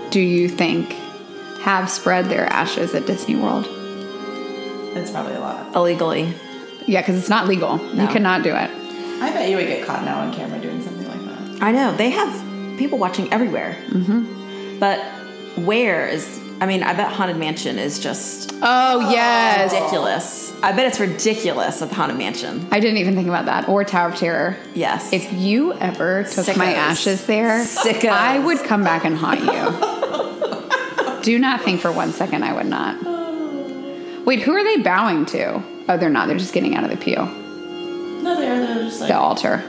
do 0.09 0.19
you 0.19 0.49
think 0.49 0.91
have 1.61 1.89
spread 1.89 2.25
their 2.25 2.47
ashes 2.47 2.93
at 2.93 3.05
Disney 3.05 3.37
World? 3.37 3.65
It's 4.97 5.11
probably 5.11 5.35
a 5.35 5.39
lot. 5.39 5.73
Illegally. 5.73 6.33
Yeah, 6.85 6.99
because 6.99 7.17
it's 7.17 7.29
not 7.29 7.47
legal. 7.47 7.77
You 7.95 8.07
cannot 8.07 8.43
do 8.43 8.53
it. 8.53 8.69
I 9.21 9.31
bet 9.31 9.49
you 9.49 9.55
would 9.55 9.67
get 9.67 9.85
caught 9.85 10.03
now 10.03 10.19
on 10.19 10.33
camera 10.33 10.59
doing 10.59 10.75
something 10.75 10.77
like 10.77 10.78
that. 10.78 10.78
I 11.61 11.71
know. 11.71 11.95
They 11.95 12.09
have 12.11 12.77
people 12.77 12.97
watching 12.97 13.31
everywhere. 13.33 13.75
Mm-hmm. 13.89 14.79
But 14.79 14.99
where 15.65 16.07
is, 16.07 16.39
I 16.61 16.65
mean, 16.65 16.83
I 16.83 16.93
bet 16.93 17.11
Haunted 17.11 17.37
Mansion 17.37 17.77
is 17.79 17.99
just 17.99 18.51
Oh, 18.61 19.09
yes. 19.11 19.73
ridiculous. 19.73 20.53
I 20.61 20.71
bet 20.73 20.87
it's 20.87 20.99
ridiculous 20.99 21.81
at 21.81 21.89
the 21.89 21.95
Haunted 21.95 22.17
Mansion. 22.17 22.67
I 22.71 22.79
didn't 22.79 22.97
even 22.97 23.15
think 23.15 23.27
about 23.27 23.45
that. 23.45 23.67
Or 23.69 23.83
Tower 23.83 24.09
of 24.09 24.15
Terror. 24.15 24.57
Yes. 24.73 25.11
If 25.13 25.31
you 25.33 25.73
ever 25.73 26.23
took 26.25 26.55
my 26.57 26.73
ashes 26.73 27.25
there, 27.25 27.63
Sickos. 27.63 28.09
I 28.09 28.39
would 28.39 28.59
come 28.59 28.83
back 28.83 29.03
and 29.05 29.15
haunt 29.17 29.41
you. 29.41 31.21
Do 31.23 31.37
not 31.39 31.61
think 31.61 31.81
for 31.81 31.91
one 31.91 32.11
second 32.13 32.43
I 32.43 32.53
would 32.53 32.65
not. 32.65 34.25
Wait, 34.25 34.41
who 34.41 34.51
are 34.53 34.63
they 34.63 34.77
bowing 34.81 35.25
to? 35.27 35.61
Oh, 35.89 35.97
they're 35.97 36.09
not. 36.09 36.27
They're 36.27 36.37
just 36.37 36.53
getting 36.53 36.75
out 36.75 36.83
of 36.83 36.89
the 36.91 36.97
pew, 36.97 37.15
No, 37.15 38.35
they're, 38.37 38.59
they're 38.65 38.83
just 38.83 39.01
like. 39.01 39.09
the 39.09 39.17
altar. 39.17 39.63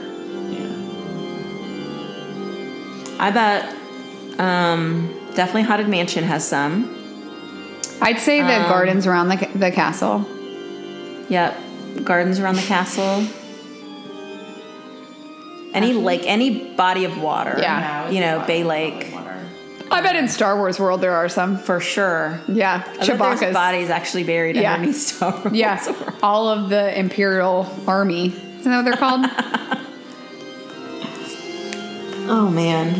I 3.21 3.29
bet 3.31 4.39
um, 4.39 5.07
definitely 5.35 5.61
Haunted 5.63 5.87
Mansion 5.87 6.23
has 6.23 6.45
some. 6.47 6.97
I'd 8.01 8.17
say 8.19 8.41
the 8.41 8.63
Um, 8.63 8.69
gardens 8.69 9.05
around 9.05 9.29
the, 9.29 9.37
ca- 9.37 9.51
the 9.53 9.71
castle. 9.71 10.25
Yep. 11.29 11.55
Gardens 12.03 12.39
around 12.39 12.55
the 12.55 12.63
castle. 12.63 13.23
Any 15.73 15.93
lake, 15.93 16.23
any 16.25 16.73
body 16.75 17.05
of 17.05 17.21
water. 17.21 17.55
Yeah. 17.59 18.09
You 18.09 18.19
know, 18.19 18.43
Bay 18.45 18.63
Lake. 18.63 19.13
I 19.89 20.01
bet 20.01 20.15
in 20.15 20.27
Star 20.29 20.57
Wars 20.57 20.79
world 20.79 21.01
there 21.01 21.13
are 21.13 21.29
some. 21.29 21.57
For 21.57 21.79
sure. 21.79 22.39
Yeah, 22.47 22.81
I 22.85 22.87
bet 22.87 22.95
there's 22.95 23.09
Chewbacca's. 23.19 23.53
bodies 23.53 23.89
actually 23.89 24.23
buried 24.23 24.55
Yeah. 24.55 24.73
underneath 24.73 24.97
Star 24.97 25.31
Wars. 25.37 25.53
Yeah, 25.53 25.79
all 26.23 26.49
of 26.49 26.69
the 26.69 26.97
Imperial 26.97 27.67
Army. 27.87 28.27
Isn't 28.27 28.63
that 28.71 28.77
what 28.77 28.85
they're 28.85 28.93
called? 28.97 29.25
Oh 32.33 32.49
man. 32.49 32.95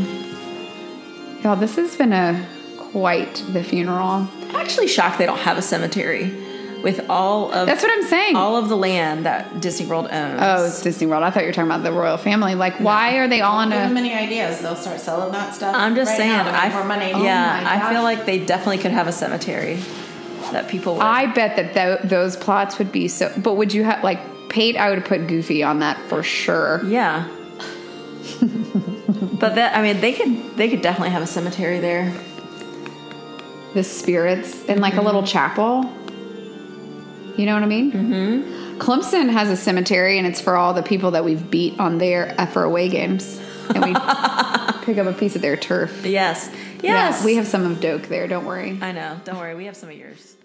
Y'all, 1.41 1.55
this 1.55 1.75
has 1.77 1.95
been 1.95 2.11
a 2.13 2.45
quite 2.77 3.35
the 3.53 3.63
funeral. 3.63 4.27
I'm 4.49 4.55
actually 4.57 4.87
shocked 4.87 5.17
they 5.19 5.25
don't 5.25 5.39
have 5.39 5.57
a 5.57 5.61
cemetery 5.61 6.35
with 6.83 7.05
all 7.09 7.51
of 7.53 7.65
That's 7.67 7.81
what 7.81 7.91
I'm 7.93 8.03
saying. 8.09 8.35
all 8.35 8.57
of 8.57 8.67
the 8.67 8.75
land 8.75 9.25
that 9.25 9.61
Disney 9.61 9.85
World 9.85 10.07
owns. 10.11 10.39
Oh, 10.43 10.65
it's 10.65 10.81
Disney 10.81 11.07
World. 11.07 11.23
I 11.23 11.29
thought 11.31 11.43
you 11.43 11.47
were 11.49 11.53
talking 11.53 11.71
about 11.71 11.83
the 11.83 11.93
royal 11.93 12.17
family. 12.17 12.55
Like, 12.55 12.79
why 12.81 13.17
are 13.17 13.27
they 13.29 13.39
all 13.41 13.61
in 13.61 13.69
Give 13.69 13.77
them 13.79 13.91
a? 13.91 13.93
many 13.93 14.13
ideas. 14.13 14.59
They'll 14.61 14.75
start 14.75 14.99
selling 14.99 15.31
that 15.31 15.53
stuff. 15.55 15.75
I'm 15.75 15.95
just 15.95 16.09
right 16.09 16.17
saying. 16.17 16.31
Now 16.31 16.43
to 16.43 16.51
make 16.51 16.61
I 16.61 16.69
more 16.73 16.83
money. 16.83 17.11
Yeah, 17.11 17.15
Oh 17.61 17.63
my 17.63 17.71
I 17.71 17.79
gosh. 17.79 17.93
feel 17.93 18.03
like 18.03 18.25
they 18.25 18.43
definitely 18.45 18.79
could 18.79 18.91
have 18.91 19.07
a 19.07 19.11
cemetery 19.13 19.75
that 20.51 20.67
people 20.67 20.95
would. 20.95 21.03
I 21.03 21.27
bet 21.31 21.55
that 21.55 21.73
th- 22.01 22.09
those 22.09 22.35
plots 22.35 22.77
would 22.79 22.91
be 22.91 23.07
so. 23.07 23.31
But 23.37 23.53
would 23.53 23.73
you 23.73 23.83
have 23.85 24.03
like 24.03 24.49
paid? 24.49 24.75
I 24.75 24.89
would 24.89 24.99
have 24.99 25.07
put 25.07 25.27
Goofy 25.27 25.63
on 25.63 25.79
that 25.79 25.97
for 26.09 26.21
sure. 26.21 26.83
yeah. 26.85 27.29
but 29.21 29.55
that 29.55 29.77
I 29.77 29.81
mean, 29.81 30.01
they 30.01 30.13
could 30.13 30.57
they 30.57 30.69
could 30.69 30.81
definitely 30.81 31.11
have 31.11 31.21
a 31.21 31.27
cemetery 31.27 31.79
there. 31.79 32.13
The 33.73 33.83
spirits 33.83 34.65
in 34.65 34.79
like 34.81 34.95
a 34.95 35.01
little 35.01 35.23
chapel. 35.23 35.89
You 37.37 37.45
know 37.45 37.53
what 37.53 37.63
I 37.63 37.67
mean? 37.67 37.91
Mm-hmm. 37.91 38.79
Clemson 38.79 39.29
has 39.29 39.49
a 39.49 39.55
cemetery, 39.55 40.17
and 40.17 40.27
it's 40.27 40.41
for 40.41 40.57
all 40.57 40.73
the 40.73 40.83
people 40.83 41.11
that 41.11 41.23
we've 41.23 41.49
beat 41.49 41.79
on 41.79 41.97
their 41.97 42.35
for 42.51 42.63
away 42.63 42.89
games, 42.89 43.39
and 43.69 43.85
we 43.85 43.93
pick 44.83 44.97
up 44.97 45.07
a 45.07 45.13
piece 45.17 45.35
of 45.35 45.41
their 45.41 45.55
turf. 45.55 46.05
Yes. 46.05 46.49
Yes. 46.81 47.19
Yeah, 47.19 47.25
we 47.25 47.35
have 47.35 47.47
some 47.47 47.65
of 47.65 47.79
Doak 47.79 48.07
there. 48.07 48.27
Don't 48.27 48.45
worry. 48.45 48.77
I 48.81 48.91
know. 48.91 49.21
Don't 49.23 49.37
worry. 49.37 49.55
We 49.55 49.65
have 49.65 49.77
some 49.77 49.89
of 49.89 49.95
yours. 49.95 50.35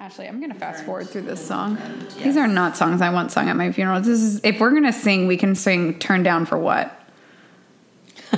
Don't 0.00 0.08
even. 0.08 0.20
Sure. 0.20 0.24
Ashley, 0.24 0.28
I'm 0.28 0.40
gonna 0.40 0.54
fast 0.54 0.84
forward 0.84 1.08
through 1.08 1.22
this 1.22 1.44
song. 1.44 1.78
These 2.22 2.36
are 2.36 2.46
not 2.46 2.76
songs 2.76 3.00
I 3.00 3.10
want 3.10 3.32
sung 3.32 3.48
at 3.48 3.56
my 3.56 3.72
funeral. 3.72 4.00
This 4.00 4.20
is 4.20 4.40
if 4.44 4.60
we're 4.60 4.72
gonna 4.72 4.92
sing, 4.92 5.26
we 5.26 5.36
can 5.36 5.54
sing 5.54 5.98
"Turn 5.98 6.22
Down 6.22 6.46
for 6.46 6.58
What." 6.58 6.96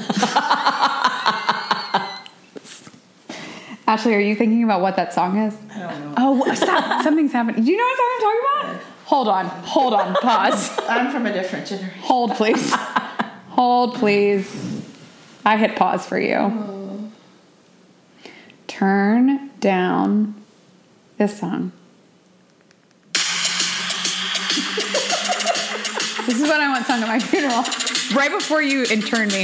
Ashley, 3.86 4.14
are 4.14 4.20
you 4.20 4.34
thinking 4.34 4.64
about 4.64 4.80
what 4.80 4.96
that 4.96 5.12
song 5.12 5.36
is? 5.38 5.54
I 5.74 5.80
don't 5.80 6.00
know. 6.00 6.14
Oh, 6.16 6.54
stop! 6.54 7.02
Something's 7.04 7.32
happening. 7.32 7.62
Do 7.64 7.70
you 7.70 7.76
know 7.76 7.84
what 7.84 7.96
song 7.98 8.10
I'm 8.12 8.20
talking 8.20 8.40
about? 8.40 8.86
Hold 9.06 9.28
on, 9.28 9.46
hold 9.46 9.94
on, 9.94 10.14
pause. 10.14 10.78
I'm 10.88 11.12
from 11.12 11.26
a 11.26 11.32
different 11.32 11.66
generation. 11.66 12.00
Hold, 12.00 12.32
please. 12.32 12.72
Hold, 13.50 13.94
please. 13.96 14.82
I 15.44 15.56
hit 15.56 15.76
pause 15.76 16.06
for 16.06 16.18
you. 16.18 16.36
Oh. 16.36 17.10
Turn 18.68 19.50
down 19.60 20.41
this 21.22 21.38
song. 21.38 21.70
this 26.26 26.40
is 26.40 26.42
what 26.42 26.60
I 26.60 26.68
want 26.68 26.84
sung 26.84 27.00
at 27.00 27.06
my 27.06 27.20
funeral. 27.20 27.62
Right 28.12 28.32
before 28.32 28.60
you 28.60 28.84
intern 28.90 29.28
me. 29.28 29.42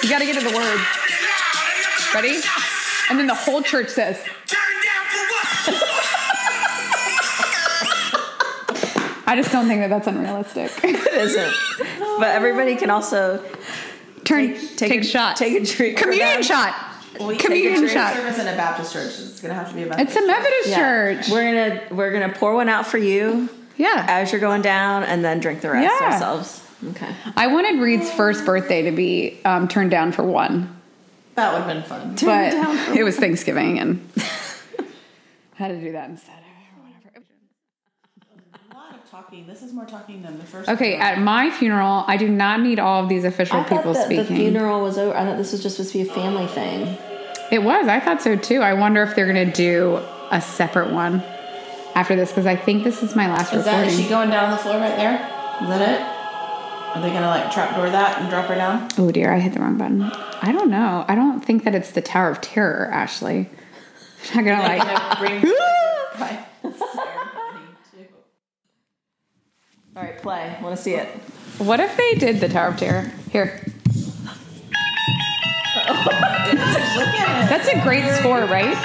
You 0.00 0.08
gotta 0.08 0.26
get 0.26 0.38
to 0.38 0.48
the 0.48 0.56
words. 0.56 0.82
Ready? 2.14 2.40
And 3.10 3.18
then 3.18 3.26
the 3.26 3.34
whole 3.34 3.62
church 3.62 3.88
says, 3.88 4.16
I 9.26 9.36
just 9.36 9.52
don't 9.52 9.66
think 9.68 9.80
that 9.80 9.90
that's 9.90 10.06
unrealistic. 10.06 10.72
It 10.84 11.14
isn't. 11.14 11.52
but 12.18 12.28
everybody 12.28 12.76
can 12.76 12.90
also 12.90 13.42
Turn, 14.24 14.48
Take- 14.54 14.76
take, 14.76 14.88
take 14.90 15.00
a- 15.00 15.04
shots. 15.04 15.38
take 15.40 15.62
a 15.62 15.64
drink 15.64 15.96
Communion 15.98 16.42
shot. 16.42 16.74
We 17.20 17.36
Communion 17.36 17.80
take 17.82 17.90
a 17.90 17.92
shot. 17.92 18.14
service 18.14 18.38
in 18.38 18.46
a 18.48 18.56
Baptist 18.56 18.92
church. 18.92 19.06
It's 19.18 19.40
gonna 19.40 19.54
have 19.54 19.68
to 19.70 19.74
be 19.74 19.82
a 19.82 19.86
Baptist. 19.86 20.16
It's 20.16 20.24
a 20.24 20.26
Methodist 20.26 20.68
Yeah. 20.68 20.76
church. 20.78 21.28
We're 21.28 21.44
gonna 21.44 21.80
we're 21.90 22.12
gonna 22.12 22.32
pour 22.32 22.54
one 22.54 22.68
out 22.68 22.86
for 22.86 22.98
you 22.98 23.48
yeah. 23.76 24.06
as 24.08 24.30
you're 24.32 24.40
going 24.40 24.62
down, 24.62 25.02
and 25.04 25.24
then 25.24 25.40
drink 25.40 25.60
the 25.60 25.70
rest 25.70 25.92
Yeah. 26.00 26.12
ourselves. 26.12 26.62
Okay. 26.90 27.08
I 27.36 27.48
wanted 27.48 27.80
Reed's 27.80 28.10
first 28.10 28.46
birthday 28.46 28.82
to 28.82 28.90
be 28.92 29.38
um, 29.44 29.68
turned 29.68 29.90
down 29.90 30.12
for 30.12 30.22
one, 30.22 30.74
That 31.34 31.52
would 31.52 31.62
have 31.62 31.68
been 31.68 31.82
fun. 31.82 32.16
Turned 32.16 32.56
but 32.88 32.96
it 32.96 33.02
was 33.04 33.16
Thanksgiving 33.18 33.78
and 33.78 34.08
had 35.56 35.68
to 35.68 35.80
do 35.80 35.92
that 35.92 36.08
instead. 36.08 36.36
Whatever. 36.78 37.26
A 38.72 38.74
lot 38.74 38.94
of 38.94 38.99
talking. 39.10 39.44
This 39.46 39.62
is 39.62 39.72
more 39.72 39.86
talking 39.86 40.22
than 40.22 40.38
the 40.38 40.44
first. 40.44 40.68
Okay, 40.68 40.94
at 40.96 41.18
my 41.18 41.50
funeral, 41.50 42.04
I 42.06 42.16
do 42.16 42.28
not 42.28 42.60
need 42.60 42.78
all 42.78 43.02
of 43.02 43.08
these 43.08 43.24
official 43.24 43.64
people 43.64 43.92
the 43.92 44.04
speaking. 44.04 44.36
funeral 44.36 44.82
was 44.82 44.98
over. 44.98 45.16
I 45.16 45.24
thought 45.24 45.36
this 45.36 45.50
was 45.50 45.62
just 45.62 45.76
supposed 45.76 45.92
to 45.92 46.04
be 46.04 46.08
a 46.08 46.12
family 46.14 46.46
thing. 46.46 46.96
It 47.50 47.64
was. 47.64 47.88
I 47.88 47.98
thought 47.98 48.22
so 48.22 48.36
too. 48.36 48.60
I 48.60 48.74
wonder 48.74 49.02
if 49.02 49.16
they're 49.16 49.30
going 49.32 49.50
to 49.50 49.52
do 49.52 50.00
a 50.30 50.40
separate 50.40 50.92
one 50.92 51.22
after 51.96 52.14
this 52.14 52.30
because 52.30 52.46
I 52.46 52.54
think 52.54 52.84
this 52.84 53.02
is 53.02 53.16
my 53.16 53.26
last 53.26 53.52
Is 53.52 53.64
that 53.64 53.72
recording. 53.72 53.90
is 53.90 54.00
she 54.00 54.08
going 54.08 54.30
down 54.30 54.52
the 54.52 54.56
floor 54.58 54.76
right 54.78 54.94
there? 54.96 55.14
Is 55.62 55.68
that 55.68 55.82
it? 55.82 56.16
Are 56.96 57.00
they 57.00 57.12
gonna 57.12 57.28
like 57.28 57.52
trapdoor 57.52 57.88
that 57.90 58.20
and 58.20 58.28
drop 58.28 58.46
her 58.46 58.54
down? 58.56 58.88
oh 58.98 59.12
dear, 59.12 59.32
I 59.32 59.38
hit 59.38 59.54
the 59.54 59.60
wrong 59.60 59.78
button. 59.78 60.02
I 60.02 60.50
don't 60.50 60.70
know. 60.70 61.04
I 61.06 61.14
don't 61.14 61.40
think 61.40 61.62
that 61.62 61.72
it's 61.72 61.92
the 61.92 62.02
Tower 62.02 62.30
of 62.30 62.40
Terror, 62.40 62.88
Ashley. 62.92 63.48
I'm 64.34 64.44
not 64.44 64.50
gonna 64.50 64.62
like. 64.62 65.42
Gonna 70.00 70.12
bring 70.12 70.24
Right. 70.24 70.24
All 70.26 70.36
right, 70.40 70.56
play. 70.56 70.56
Want 70.62 70.76
to 70.76 70.82
see 70.82 70.94
it? 70.94 71.08
What 71.58 71.80
if 71.80 71.96
they 71.96 72.14
did 72.14 72.40
the 72.40 72.48
Tower 72.48 72.68
of 72.68 72.76
Terror? 72.78 73.10
Here. 73.30 73.60
Look 75.76 76.06
at 77.14 77.44
it. 77.44 77.48
That's 77.48 77.68
a 77.68 77.80
great 77.82 78.10
score, 78.16 78.40
right? 78.46 78.76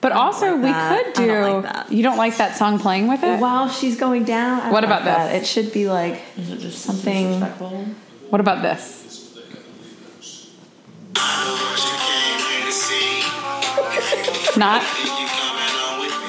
But 0.00 0.12
also, 0.12 0.56
we 0.56 0.62
that. 0.62 1.04
could 1.04 1.14
do. 1.14 1.26
don't 1.26 1.62
like. 1.62 1.90
You 1.90 2.02
don't 2.02 2.16
like 2.16 2.36
that 2.38 2.56
song 2.56 2.78
playing 2.80 3.06
with 3.08 3.22
it? 3.22 3.38
While 3.40 3.68
she's 3.68 3.96
going 3.96 4.24
down. 4.24 4.60
I 4.60 4.70
What 4.72 4.82
about 4.84 5.04
like 5.04 5.14
that. 5.16 5.32
this? 5.32 5.42
It 5.42 5.46
should 5.46 5.72
be 5.72 5.88
like 5.88 6.20
Is 6.36 6.50
it 6.50 6.58
just 6.58 6.80
Something- 6.82 7.40
What 8.30 8.40
about 8.40 8.62
this? 8.62 8.98
Not. 14.56 14.82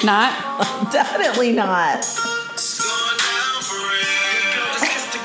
Not. 0.03 0.91
definitely 0.91 1.53
not. 1.53 2.05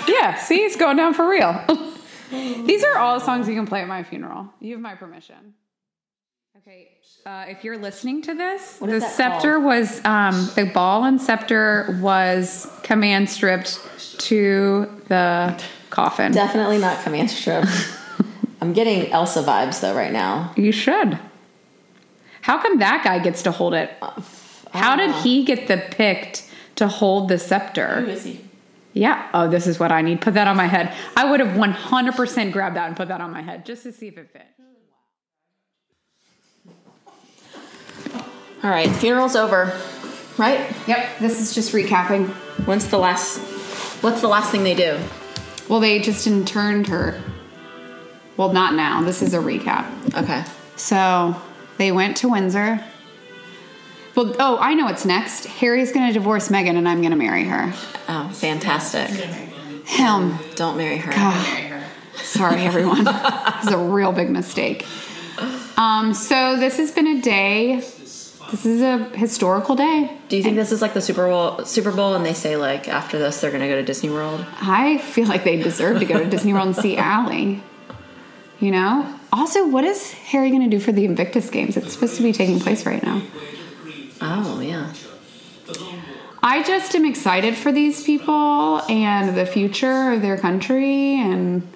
Yeah. 0.08 0.36
See, 0.36 0.56
it's 0.56 0.76
going 0.76 0.96
down 0.96 1.14
for 1.14 1.28
real. 1.28 1.64
These 2.30 2.84
are 2.84 2.98
all 2.98 3.20
songs 3.20 3.48
you 3.48 3.54
can 3.54 3.66
play 3.66 3.80
at 3.82 3.88
my 3.88 4.02
funeral. 4.02 4.48
You 4.60 4.72
have 4.72 4.80
my 4.80 4.94
permission. 4.94 5.54
Okay. 6.58 6.88
Uh, 7.24 7.46
if 7.48 7.64
you're 7.64 7.78
listening 7.78 8.22
to 8.22 8.34
this, 8.34 8.76
What 8.78 8.90
the 8.90 9.00
scepter 9.00 9.58
was 9.60 10.04
um, 10.04 10.50
the 10.54 10.64
ball 10.64 11.04
and 11.04 11.20
scepter 11.20 11.98
was 12.00 12.70
command 12.82 13.30
stripped 13.30 13.80
to 14.20 14.90
the 15.08 15.60
coffin. 15.90 16.32
Definitely 16.32 16.78
not 16.78 17.02
command 17.02 17.30
strip. 17.30 17.64
I'm 18.60 18.72
getting 18.72 19.10
Elsa 19.12 19.42
vibes 19.42 19.80
though 19.80 19.94
right 19.94 20.12
now. 20.12 20.52
You 20.56 20.72
should. 20.72 21.18
How 22.42 22.60
come 22.60 22.78
that 22.78 23.04
guy 23.04 23.18
gets 23.18 23.42
to 23.42 23.50
hold 23.50 23.74
it? 23.74 23.90
How 24.72 24.96
did 24.96 25.14
he 25.16 25.44
get 25.44 25.68
the 25.68 25.78
picked 25.78 26.48
to 26.76 26.88
hold 26.88 27.28
the 27.28 27.38
scepter? 27.38 28.04
is 28.09 28.24
he? 28.24 28.44
Yeah. 28.92 29.28
Oh, 29.33 29.48
this 29.48 29.66
is 29.66 29.78
what 29.78 29.92
I 29.92 30.02
need. 30.02 30.20
Put 30.20 30.35
that 30.35 30.48
on 30.48 30.57
my 30.57 30.66
head. 30.66 30.94
I 31.16 31.31
would 31.31 31.40
have 31.40 31.57
100% 31.57 32.52
grabbed 32.52 32.76
that 32.76 32.88
and 32.88 32.96
put 32.96 33.09
that 33.09 33.20
on 33.20 33.31
my 33.31 33.42
head 33.42 33.64
just 33.64 33.83
to 33.85 33.92
see 33.92 34.09
if 34.09 34.18
it 34.18 34.31
fit. 34.33 34.46
All 38.64 38.70
right, 38.70 38.88
funeral's 38.88 39.37
over, 39.37 39.78
right? 40.37 40.74
Yep. 40.88 41.20
This 41.20 41.40
is 41.40 41.54
just 41.54 41.72
recapping. 41.72 42.26
When's 42.66 42.88
the 42.88 42.98
last? 42.98 43.38
What's 44.02 44.20
the 44.20 44.26
last 44.26 44.50
thing 44.50 44.64
they 44.64 44.74
do? 44.74 44.98
Well, 45.68 45.78
they 45.78 46.00
just 46.00 46.26
interned 46.26 46.88
her. 46.88 47.22
Well, 48.37 48.52
not 48.52 48.74
now. 48.74 49.02
This 49.02 49.22
is 49.22 49.33
a 49.33 49.38
recap. 49.38 49.87
Okay. 50.20 50.44
So 50.74 51.40
they 51.76 51.92
went 51.92 52.16
to 52.18 52.28
Windsor. 52.28 52.83
Well, 54.18 54.35
oh, 54.40 54.59
I 54.61 54.74
know 54.74 54.87
what's 54.87 55.04
next. 55.04 55.46
Harry's 55.46 55.92
going 55.92 56.09
to 56.09 56.12
divorce 56.12 56.48
Meghan 56.48 56.76
and 56.76 56.88
I'm 56.88 57.02
going 57.02 57.12
to 57.12 57.16
marry 57.16 57.44
her. 57.44 57.72
Oh, 58.09 58.28
fantastic. 58.31 59.09
Him. 59.87 60.37
Don't 60.57 60.76
marry 60.76 60.96
her. 60.96 61.85
Sorry, 62.16 62.62
everyone. 62.62 63.02
it's 63.07 63.70
a 63.70 63.78
real 63.78 64.11
big 64.11 64.28
mistake. 64.28 64.85
Um, 65.76 66.14
so 66.14 66.57
this 66.57 66.78
has 66.78 66.90
been 66.90 67.07
a 67.07 67.22
day. 67.22 67.76
This 67.76 68.66
is 68.66 68.83
a 68.83 69.04
historical 69.11 69.76
day. 69.76 70.18
Do 70.28 70.37
you 70.37 70.42
think 70.42 70.57
this 70.57 70.72
is 70.72 70.83
like 70.83 70.94
the 70.94 71.00
Super 71.00 71.28
Bowl? 71.28 71.64
Super 71.64 71.92
Bowl, 71.92 72.16
and 72.16 72.26
they 72.26 72.35
say 72.35 72.57
like 72.57 72.88
after 72.88 73.20
this 73.20 73.40
they're 73.40 73.52
gonna 73.52 73.68
go 73.68 73.76
to 73.76 73.85
Disney 73.85 74.11
World? 74.11 74.44
I 74.61 74.98
feel 74.98 75.28
like 75.28 75.44
they 75.44 75.62
deserve 75.62 76.00
to 76.00 76.07
go 76.07 76.18
to 76.18 76.28
Disney 76.28 76.52
World 76.52 76.66
and 76.66 76.76
see 76.76 76.96
Allie. 76.96 77.62
You 78.59 78.72
know. 78.72 79.14
Also, 79.33 79.68
what 79.68 79.85
is 79.85 80.12
Harry 80.12 80.48
going 80.48 80.62
to 80.62 80.70
do 80.70 80.81
for 80.81 80.90
the 80.90 81.04
Invictus 81.04 81.50
Games? 81.50 81.76
It's 81.76 81.92
supposed 81.92 82.16
to 82.16 82.22
be 82.22 82.33
taking 82.33 82.59
place 82.59 82.87
right 82.87 83.02
now. 83.02 83.22
Oh 84.20 84.61
yeah. 84.61 84.92
I 86.42 86.62
just 86.62 86.94
am 86.94 87.04
excited 87.04 87.57
for 87.57 87.72
these 87.72 88.02
people 88.02 88.81
and 88.88 89.37
the 89.37 89.44
future 89.44 90.12
of 90.12 90.22
their 90.22 90.38
country 90.38 91.16
and 91.20 91.66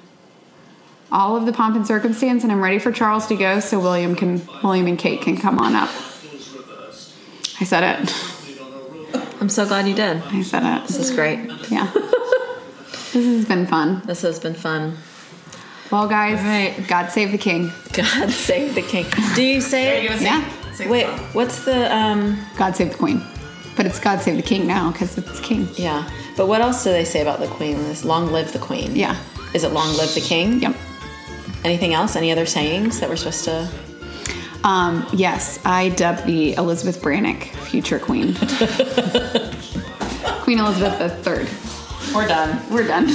all 1.11 1.37
of 1.37 1.47
the 1.47 1.53
pomp 1.53 1.77
and 1.77 1.87
circumstance. 1.87 2.43
And 2.43 2.53
I'm 2.53 2.63
ready 2.63 2.79
for 2.79 2.91
Charles 2.93 3.27
to 3.27 3.37
go 3.37 3.61
so 3.61 3.81
William 3.81 4.17
can 4.17 4.41
William 4.63 4.87
and 4.87 4.99
Kate 4.99 5.21
can 5.21 5.37
come 5.37 5.59
on 5.59 5.75
up. 5.75 5.91
I 7.61 7.65
said 7.65 8.01
it. 8.01 8.15
I'm 9.41 9.49
so 9.49 9.67
glad 9.67 9.87
you 9.87 9.95
did. 9.95 10.23
I 10.23 10.43
said 10.43 10.63
it. 10.65 10.87
This 10.87 10.99
is 10.99 11.11
great. 11.11 11.39
Yeah. 11.71 11.91
this 11.93 13.13
has 13.13 13.45
been 13.45 13.67
fun. 13.67 14.03
This 14.05 14.23
has 14.23 14.39
been 14.39 14.55
fun. 14.55 14.97
Well, 15.91 16.09
guys, 16.09 16.39
right. 16.41 16.87
God 16.89 17.11
save 17.11 17.33
the 17.33 17.39
king. 17.39 17.71
God 17.93 18.31
save 18.31 18.75
the 18.75 18.83
king. 18.83 19.07
Do 19.35 19.43
you 19.43 19.61
say 19.61 20.07
it? 20.07 20.23
Yeah. 20.23 20.51
Wait, 20.81 21.07
what's 21.35 21.65
the 21.65 21.95
um? 21.95 22.39
God 22.57 22.77
save 22.77 22.93
the 22.93 22.99
queen. 22.99 23.23
But 23.77 23.87
it's 23.87 23.99
God 23.99 24.21
save 24.21 24.37
the 24.37 24.43
king 24.43 24.67
now 24.67 24.93
because 24.93 25.17
it's 25.17 25.41
king. 25.41 25.69
Yeah, 25.77 26.09
but 26.37 26.47
what 26.47 26.61
else 26.61 26.85
do 26.85 26.91
they 26.91 27.05
say 27.05 27.23
about 27.23 27.41
the 27.41 27.49
queen? 27.49 27.77
This 27.85 28.05
long 28.05 28.33
live 28.33 28.53
the 28.53 28.59
queen. 28.59 28.95
Yeah. 28.95 29.17
Is 29.55 29.65
it 29.65 29.73
long 29.73 29.97
live 29.97 30.15
the 30.15 30.21
king? 30.21 30.61
Yep. 30.61 30.77
Anything 31.65 31.95
else? 31.95 32.17
Any 32.17 32.33
other 32.33 32.47
sayings 32.47 33.01
that 33.01 33.09
we're 33.09 33.17
supposed 33.17 33.45
to? 33.45 33.69
Um, 34.65 35.07
yes, 35.13 35.59
I 35.65 35.91
dub 35.91 36.25
the 36.25 36.55
Elizabeth 36.55 37.03
Brannick 37.03 37.55
future 37.57 37.99
queen. 37.99 38.35
queen 40.43 40.59
Elizabeth 40.59 41.27
III. 41.27 42.15
We're 42.15 42.29
done. 42.29 42.63
We're 42.71 42.87
done. 42.87 43.09